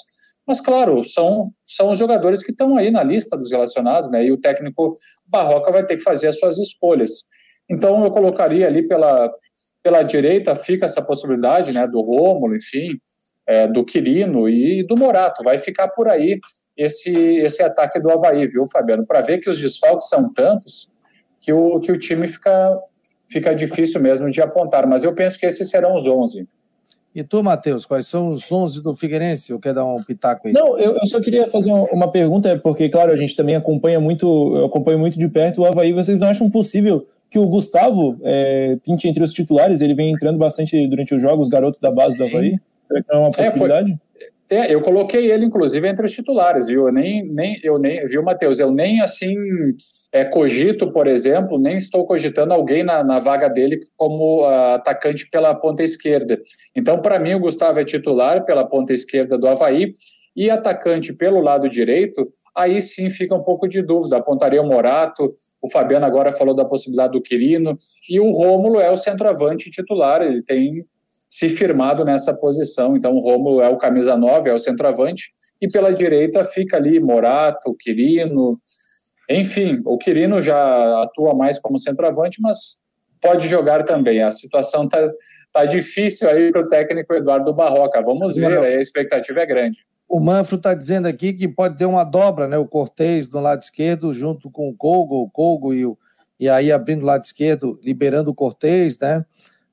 [0.49, 4.25] Mas, claro, são, são os jogadores que estão aí na lista dos relacionados, né?
[4.25, 4.95] E o técnico
[5.27, 7.25] Barroca vai ter que fazer as suas escolhas.
[7.69, 9.31] Então, eu colocaria ali pela,
[9.83, 11.87] pela direita, fica essa possibilidade, né?
[11.87, 12.97] Do Rômulo, enfim,
[13.45, 15.43] é, do Quirino e do Morato.
[15.43, 16.39] Vai ficar por aí
[16.75, 19.05] esse, esse ataque do Havaí, viu, Fabiano?
[19.05, 20.91] Para ver que os desfalques são tantos
[21.39, 22.75] que o, que o time fica,
[23.29, 24.87] fica difícil mesmo de apontar.
[24.87, 26.47] Mas eu penso que esses serão os 11.
[27.13, 29.51] E tu, Matheus, quais são os 11 do Figueirense?
[29.51, 30.53] Ou quer dar um pitaco aí?
[30.53, 34.55] Não, eu, eu só queria fazer uma pergunta, porque, claro, a gente também acompanha muito,
[34.55, 35.91] eu acompanho muito de perto o Havaí.
[35.91, 39.81] Vocês não acham possível que o Gustavo é, pinte entre os titulares?
[39.81, 42.55] Ele vem entrando bastante durante os jogos, garoto da base do Havaí.
[42.87, 43.91] Será que não é uma possibilidade?
[43.91, 46.87] É, foi, é, eu coloquei ele, inclusive, entre os titulares, viu?
[46.87, 48.59] Eu nem, nem, eu nem, viu, Matheus?
[48.59, 49.35] Eu nem assim
[50.11, 55.29] é, cogito, por exemplo, nem estou cogitando alguém na, na vaga dele como uh, atacante
[55.29, 56.41] pela ponta esquerda.
[56.75, 59.93] Então, para mim, o Gustavo é titular pela ponta esquerda do Havaí
[60.35, 64.17] e atacante pelo lado direito, aí sim fica um pouco de dúvida.
[64.17, 67.77] Apontaria o Morato, o Fabiano agora falou da possibilidade do Quirino,
[68.09, 70.85] e o Rômulo é o centroavante titular, ele tem
[71.29, 72.95] se firmado nessa posição.
[72.95, 75.31] Então, o Rômulo é o camisa 9, é o centroavante,
[75.61, 78.59] e pela direita fica ali Morato, Quirino,
[79.29, 82.79] enfim, o Quirino já atua mais como centroavante, mas
[83.21, 84.23] pode jogar também.
[84.23, 85.09] A situação está
[85.53, 88.01] tá difícil aí para o técnico Eduardo Barroca.
[88.01, 89.85] Vamos ver, aí a expectativa é grande.
[90.07, 92.57] O Manfro está dizendo aqui que pode ter uma dobra, né?
[92.57, 95.95] O Cortez do lado esquerdo junto com o Colgo, o Colgo e, o,
[96.39, 99.23] e aí abrindo o lado esquerdo, liberando o Cortez, né?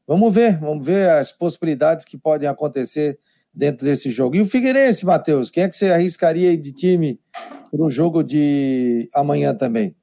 [0.07, 3.19] Vamos ver, vamos ver as possibilidades que podem acontecer
[3.57, 4.37] dentro desse jogo.
[4.37, 7.19] E o Figueirense, Matheus, quem é que você arriscaria de time
[7.71, 9.95] para o jogo de amanhã também?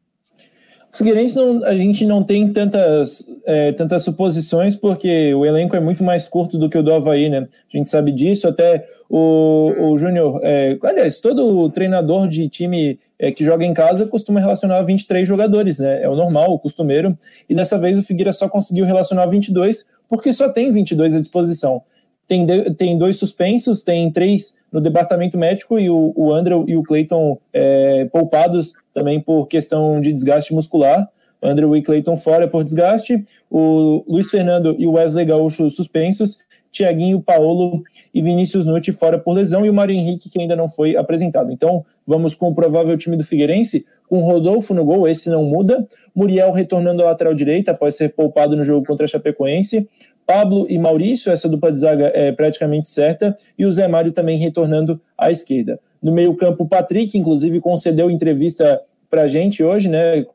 [0.92, 5.80] O Figueirense não, a gente não tem tantas, é, tantas suposições, porque o elenco é
[5.80, 7.48] muito mais curto do que o do Havaí, né?
[7.74, 13.32] A gente sabe disso, até o, o Júnior, é, aliás, todo treinador de time é,
[13.32, 16.04] que joga em casa costuma relacionar 23 jogadores, né?
[16.04, 17.18] É o normal, o costumeiro,
[17.50, 21.82] e dessa vez o Figueira só conseguiu relacionar 22, porque só tem 22 à disposição.
[22.28, 26.76] Tem, de, tem dois suspensos, tem três no departamento médico e o, o Andrew e
[26.76, 31.08] o Clayton é, poupados também por questão de desgaste muscular.
[31.42, 36.40] Andrew e Clayton fora por desgaste, o Luiz Fernando e o Wesley Gaúcho suspensos,
[36.72, 40.68] Tiaguinho, Paulo e Vinícius Nutti fora por lesão e o Mário Henrique que ainda não
[40.68, 41.52] foi apresentado.
[41.52, 45.88] Então, vamos com o provável time do Figueirense, com Rodolfo no gol, esse não muda,
[46.16, 49.88] Muriel retornando à lateral direita após ser poupado no jogo contra a Chapecoense,
[50.26, 54.38] Pablo e Maurício, essa dupla de zaga é praticamente certa, e o Zé Mário também
[54.38, 55.80] retornando à esquerda.
[56.02, 60.26] No meio-campo, o Patrick, inclusive, concedeu entrevista para a gente hoje, né?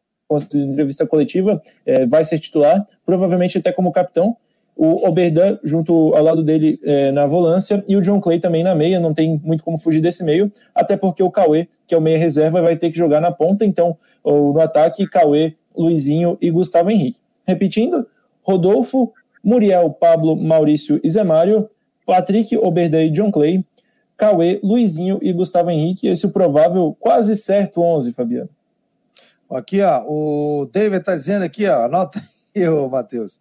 [0.54, 4.36] Entrevista coletiva, é, vai ser titular, provavelmente até como capitão.
[4.76, 8.74] O Oberdan, junto ao lado dele é, na volância, e o John Clay também na
[8.74, 12.00] meia, não tem muito como fugir desse meio, até porque o Cauê, que é o
[12.00, 16.90] meia reserva, vai ter que jogar na ponta, então, no ataque, Cauê, Luizinho e Gustavo
[16.90, 17.18] Henrique.
[17.46, 18.06] Repetindo,
[18.42, 19.12] Rodolfo,
[19.42, 21.68] Muriel, Pablo, Maurício e Zé Mário,
[22.06, 23.64] Patrick, Oberdan e John Clay,
[24.16, 26.08] Cauê, Luizinho e Gustavo Henrique.
[26.08, 28.50] Esse é o provável quase certo 11, Fabiano.
[29.50, 32.22] Aqui, ó, o David está dizendo aqui, ó, anota
[32.54, 33.36] aí, ô Matheus.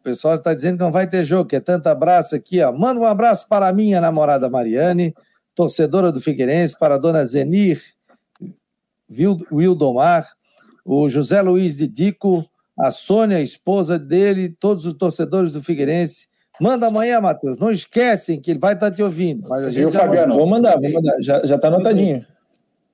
[0.00, 2.72] O pessoal está dizendo que não vai ter jogo, que é tanto abraço aqui, ó.
[2.72, 5.14] Manda um abraço para a minha namorada Mariane,
[5.54, 7.80] torcedora do Figueirense, para a dona Zenir
[9.52, 10.26] Wildomar,
[10.84, 12.44] o José Luiz de Dico,
[12.78, 16.28] a Sônia, a esposa dele, todos os torcedores do Figueirense.
[16.60, 17.58] Manda amanhã, Matheus.
[17.58, 19.48] Não esquecem que ele vai estar te ouvindo.
[19.48, 20.34] Mas a gente Viu, Fabiano?
[20.34, 21.16] Vou mandar, vou mandar.
[21.20, 22.24] Já está anotadinho.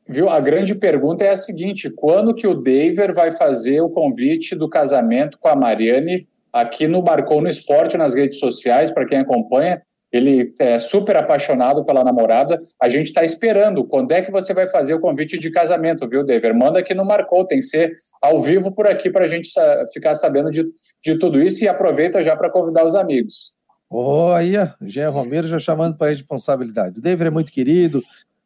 [0.08, 0.28] Viu?
[0.28, 4.68] A grande pergunta é a seguinte: quando que o Daver vai fazer o convite do
[4.68, 9.80] casamento com a Mariane aqui no Marcou no Esporte, nas redes sociais, para quem acompanha?
[10.12, 12.60] Ele é super apaixonado pela namorada.
[12.80, 13.84] A gente está esperando.
[13.84, 16.54] Quando é que você vai fazer o convite de casamento, viu, Dever?
[16.54, 17.46] Manda aqui no Marcou.
[17.46, 19.50] Tem que ser ao vivo por aqui para a gente
[19.92, 20.64] ficar sabendo de,
[21.02, 23.56] de tudo isso e aproveita já para convidar os amigos.
[23.90, 26.98] Olha, Jean Romero já chamando para a responsabilidade.
[26.98, 28.02] O Dever é muito querido,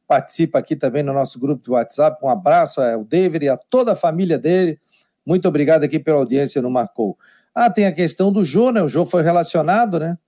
[0.07, 2.19] participa aqui também no nosso grupo de WhatsApp.
[2.25, 4.79] Um abraço ao Dever e a toda a família dele.
[5.25, 7.17] Muito obrigado aqui pela audiência no Marcou.
[7.55, 8.83] Ah, tem a questão do Jô, né?
[8.83, 10.19] O Jô foi relacionado, né?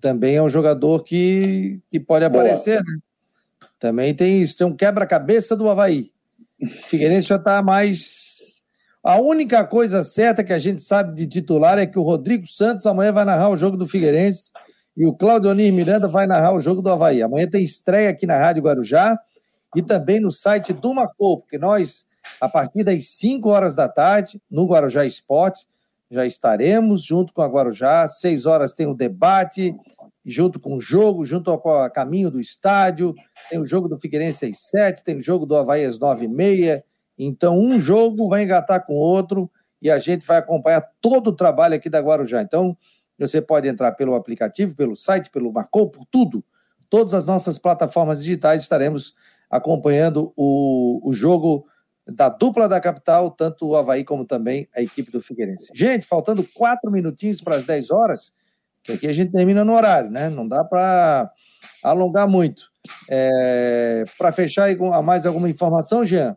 [0.00, 2.98] Também é um jogador que, que pode aparecer, né?
[3.78, 6.12] Também tem isso, tem um quebra-cabeça do Havaí.
[6.60, 8.36] O Figueirense já está mais.
[9.02, 12.86] A única coisa certa que a gente sabe de titular é que o Rodrigo Santos
[12.86, 14.52] amanhã vai narrar o jogo do Figueirense
[14.96, 17.22] e o Claudionir Miranda vai narrar o jogo do Havaí.
[17.22, 19.18] Amanhã tem estreia aqui na Rádio Guarujá
[19.74, 22.06] e também no site do Macou, porque nós,
[22.40, 25.66] a partir das 5 horas da tarde, no Guarujá Esporte,
[26.12, 28.06] já estaremos junto com a Guarujá.
[28.06, 29.74] Seis horas tem o debate,
[30.22, 33.14] junto com o jogo, junto ao caminho do estádio.
[33.48, 36.28] Tem o jogo do Figueirense às sete, tem o jogo do Havaí às nove e
[36.28, 36.84] meia.
[37.18, 39.50] Então, um jogo vai engatar com o outro
[39.80, 42.42] e a gente vai acompanhar todo o trabalho aqui da Guarujá.
[42.42, 42.76] Então,
[43.18, 46.44] você pode entrar pelo aplicativo, pelo site, pelo Marcou, por tudo.
[46.90, 49.14] Todas as nossas plataformas digitais estaremos
[49.48, 51.66] acompanhando o, o jogo
[52.14, 55.70] da dupla da capital, tanto o Havaí como também a equipe do Figueirense.
[55.74, 58.32] Gente, faltando quatro minutinhos para as 10 horas,
[58.82, 60.28] que aqui a gente termina no horário, né?
[60.28, 61.30] Não dá para
[61.82, 62.70] alongar muito.
[63.10, 64.68] É, para fechar
[65.04, 66.36] mais alguma informação, Jean?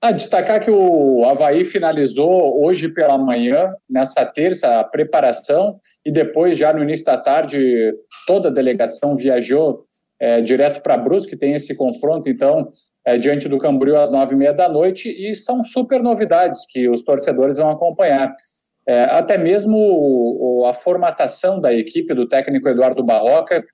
[0.00, 6.58] Ah, destacar que o Havaí finalizou hoje pela manhã, nessa terça, a preparação, e depois,
[6.58, 7.94] já no início da tarde,
[8.26, 9.86] toda a delegação viajou
[10.20, 12.70] é, direto para Brusque, tem esse confronto, então
[13.06, 16.88] é, diante do Camboriú às nove e meia da noite e são super novidades que
[16.88, 18.34] os torcedores vão acompanhar.
[18.86, 23.64] É, até mesmo o, a formatação da equipe do técnico Eduardo Barroca,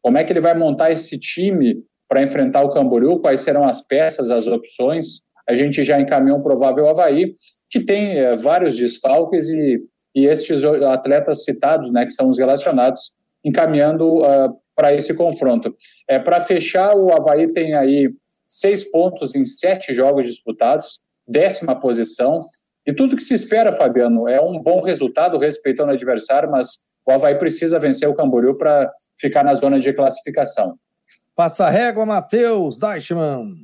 [0.00, 3.80] como é que ele vai montar esse time para enfrentar o Camboriú, quais serão as
[3.80, 5.22] peças, as opções.
[5.48, 7.34] A gente já encaminhou um provável Havaí,
[7.70, 9.80] que tem é, vários desfalques e,
[10.14, 13.12] e estes atletas citados, né, que são os relacionados,
[13.44, 15.74] encaminhando uh, para esse confronto.
[16.08, 18.10] É, para fechar, o Havaí tem aí
[18.50, 22.40] seis pontos em sete jogos disputados, décima posição.
[22.84, 27.12] E tudo que se espera, Fabiano, é um bom resultado respeitando o adversário, mas o
[27.12, 30.76] Havaí precisa vencer o Camboriú para ficar na zona de classificação.
[31.36, 33.54] Passa a régua, Matheus Deichmann.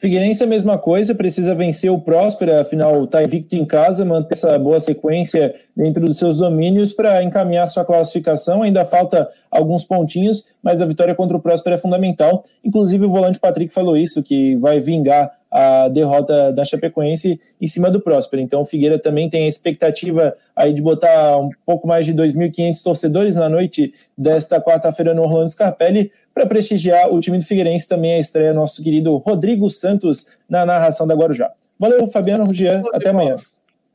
[0.00, 4.32] Figueirense é a mesma coisa, precisa vencer o Próspera, afinal está invicto em casa, manter
[4.32, 8.62] essa boa sequência dentro dos seus domínios para encaminhar sua classificação.
[8.62, 12.42] Ainda falta alguns pontinhos, mas a vitória contra o Próspera é fundamental.
[12.64, 17.90] Inclusive o volante Patrick falou isso, que vai vingar a derrota da Chapecoense em cima
[17.90, 18.40] do Próspero.
[18.40, 22.82] Então o Figueira também tem a expectativa aí de botar um pouco mais de 2.500
[22.82, 28.14] torcedores na noite desta quarta-feira no Orlando Scarpelli para prestigiar o time do Figueirense também
[28.14, 31.50] a estreia nosso querido Rodrigo Santos na narração da Guarujá.
[31.78, 33.34] Valeu, Fabiano, Jean, até amanhã.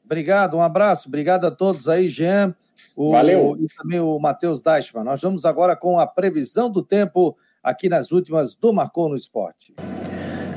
[0.03, 2.53] Obrigado, um abraço, obrigado a todos aí, Jean.
[2.95, 3.57] O, Valeu.
[3.59, 5.03] E também o Matheus Deichmann.
[5.03, 9.73] Nós vamos agora com a previsão do tempo aqui nas últimas do Marcou no Esporte.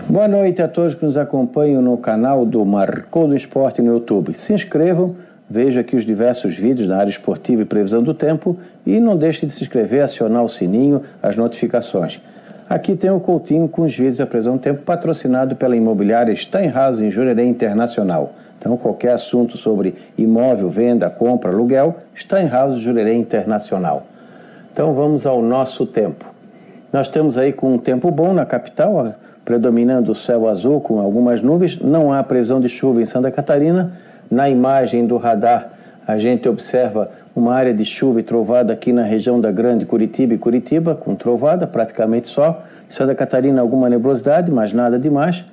[0.08, 4.32] Boa noite a todos que nos acompanham no canal do Marcou do Esporte no YouTube.
[4.34, 5.14] Se inscrevam,
[5.48, 9.46] vejam aqui os diversos vídeos da área esportiva e previsão do tempo e não deixe
[9.46, 12.20] de se inscrever, acionar o sininho, as notificações.
[12.68, 17.00] Aqui tem o Coutinho com os vídeos da previsão do tempo patrocinado pela imobiliária Steinhaus
[17.00, 18.34] em Jurerê Internacional.
[18.58, 24.06] Então, qualquer assunto sobre imóvel, venda, compra, aluguel, Steinhaus Jurerê Internacional.
[24.70, 26.26] Então, vamos ao nosso tempo.
[26.92, 31.40] Nós temos aí com um tempo bom na capital, predominando o céu azul com algumas
[31.40, 33.92] nuvens, não há previsão de chuva em Santa Catarina.
[34.30, 35.70] Na imagem do radar,
[36.06, 40.34] a gente observa uma área de chuva e trovada aqui na região da Grande Curitiba
[40.34, 42.62] e Curitiba, com trovada praticamente só.
[42.88, 45.44] Santa Catarina, alguma nebulosidade, mas nada demais.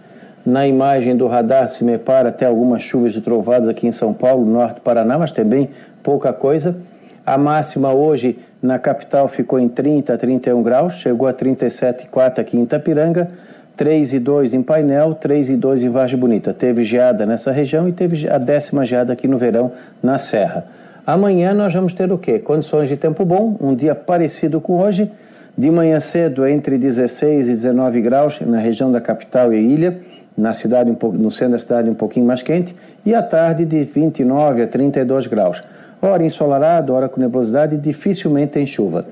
[0.45, 4.13] Na imagem do radar se me para até algumas chuvas de trovadas aqui em São
[4.13, 5.69] Paulo, norte do Paraná, mas também
[6.03, 6.81] pouca coisa.
[7.25, 12.57] A máxima hoje na capital ficou em 30 a 31 graus, chegou a 37,4 aqui
[12.57, 13.29] em Itapiranga.
[13.75, 16.53] 3 e 2 em Painel, 3 e 2 em Vargem Bonita.
[16.53, 19.71] Teve geada nessa região e teve a décima geada aqui no verão,
[20.01, 20.65] na Serra.
[21.05, 22.39] Amanhã nós vamos ter o quê?
[22.39, 25.11] Condições de tempo bom, um dia parecido com hoje.
[25.57, 29.99] De manhã cedo, entre 16 e 19 graus na região da capital e ilha,
[30.37, 34.63] na cidade no centro da cidade um pouquinho mais quente, e à tarde de 29
[34.63, 35.61] a 32 graus.
[36.01, 39.05] Hora ensolarado, hora com nebulosidade, dificilmente tem chuva.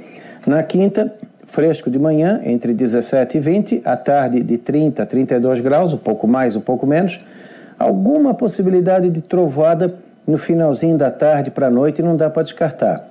[0.45, 1.13] Na quinta,
[1.53, 5.97] fresco de manhã, entre 17 e 20, à tarde de 30 a 32 graus, um
[5.97, 7.19] pouco mais, um pouco menos.
[7.77, 9.93] Alguma possibilidade de trovoada
[10.25, 13.07] no finalzinho da tarde para a noite não dá para descartar.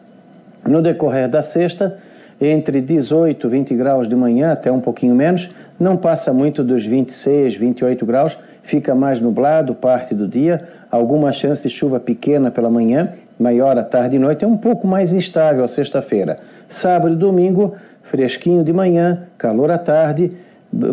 [0.66, 1.98] No decorrer da sexta,
[2.40, 6.84] entre 18 e 20 graus de manhã, até um pouquinho menos, não passa muito dos
[6.84, 12.68] 26, 28 graus, fica mais nublado parte do dia, alguma chance de chuva pequena pela
[12.68, 16.38] manhã, maior à tarde e noite, é um pouco mais instável a sexta-feira.
[16.68, 20.36] Sábado e domingo, fresquinho de manhã, calor à tarde,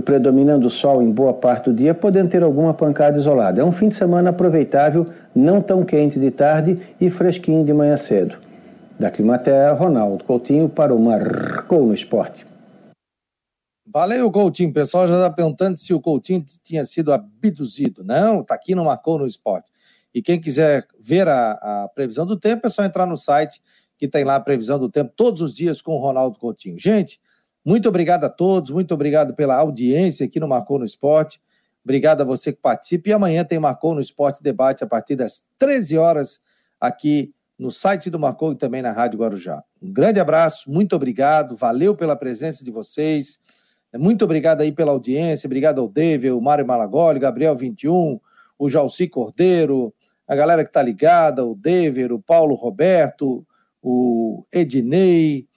[0.03, 3.61] predominando o sol em boa parte do dia, podendo ter alguma pancada isolada.
[3.61, 7.95] É um fim de semana aproveitável, não tão quente de tarde e fresquinho de manhã
[7.95, 8.35] cedo.
[8.99, 12.45] Da Climaterra, Ronaldo Coutinho para o Marcou no Esporte.
[13.91, 14.69] Valeu, Coutinho.
[14.69, 18.03] O pessoal já está perguntando se o Coutinho tinha sido abduzido.
[18.03, 19.71] Não, está aqui no Marcou no Esporte.
[20.13, 23.61] E quem quiser ver a, a previsão do tempo, é só entrar no site
[23.99, 26.79] que tem lá a previsão do tempo todos os dias com o Ronaldo Coutinho.
[26.79, 27.19] Gente,
[27.65, 31.41] muito obrigado a todos, muito obrigado pela audiência aqui no Marcou no Esporte.
[31.83, 33.09] Obrigado a você que participa.
[33.09, 36.39] E amanhã tem Marcou no Esporte Debate a partir das 13 horas
[36.79, 39.61] aqui no site do Marcou e também na Rádio Guarujá.
[39.81, 43.37] Um grande abraço, muito obrigado, valeu pela presença de vocês.
[43.93, 48.17] Muito obrigado aí pela audiência, obrigado ao David, o Mário Malagoli, Gabriel 21,
[48.57, 49.93] o Jalci Cordeiro,
[50.25, 53.45] a galera que tá ligada, o Dever, o Paulo Roberto,
[53.81, 55.47] o Ednei,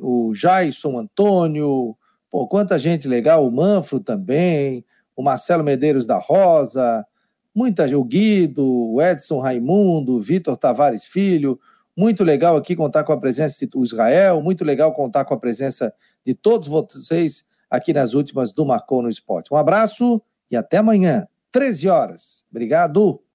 [0.00, 1.96] o Jaison Antônio,
[2.30, 4.84] pô, quanta gente legal, o Manfro também,
[5.16, 7.06] o Marcelo Medeiros da Rosa,
[7.54, 11.58] muita o Guido, o Edson Raimundo, o Vitor Tavares Filho,
[11.96, 15.94] muito legal aqui contar com a presença do Israel, muito legal contar com a presença
[16.26, 19.52] de todos vocês aqui nas últimas do Marcou no Esporte.
[19.54, 20.20] Um abraço
[20.50, 22.42] e até amanhã, 13 horas.
[22.50, 23.22] Obrigado.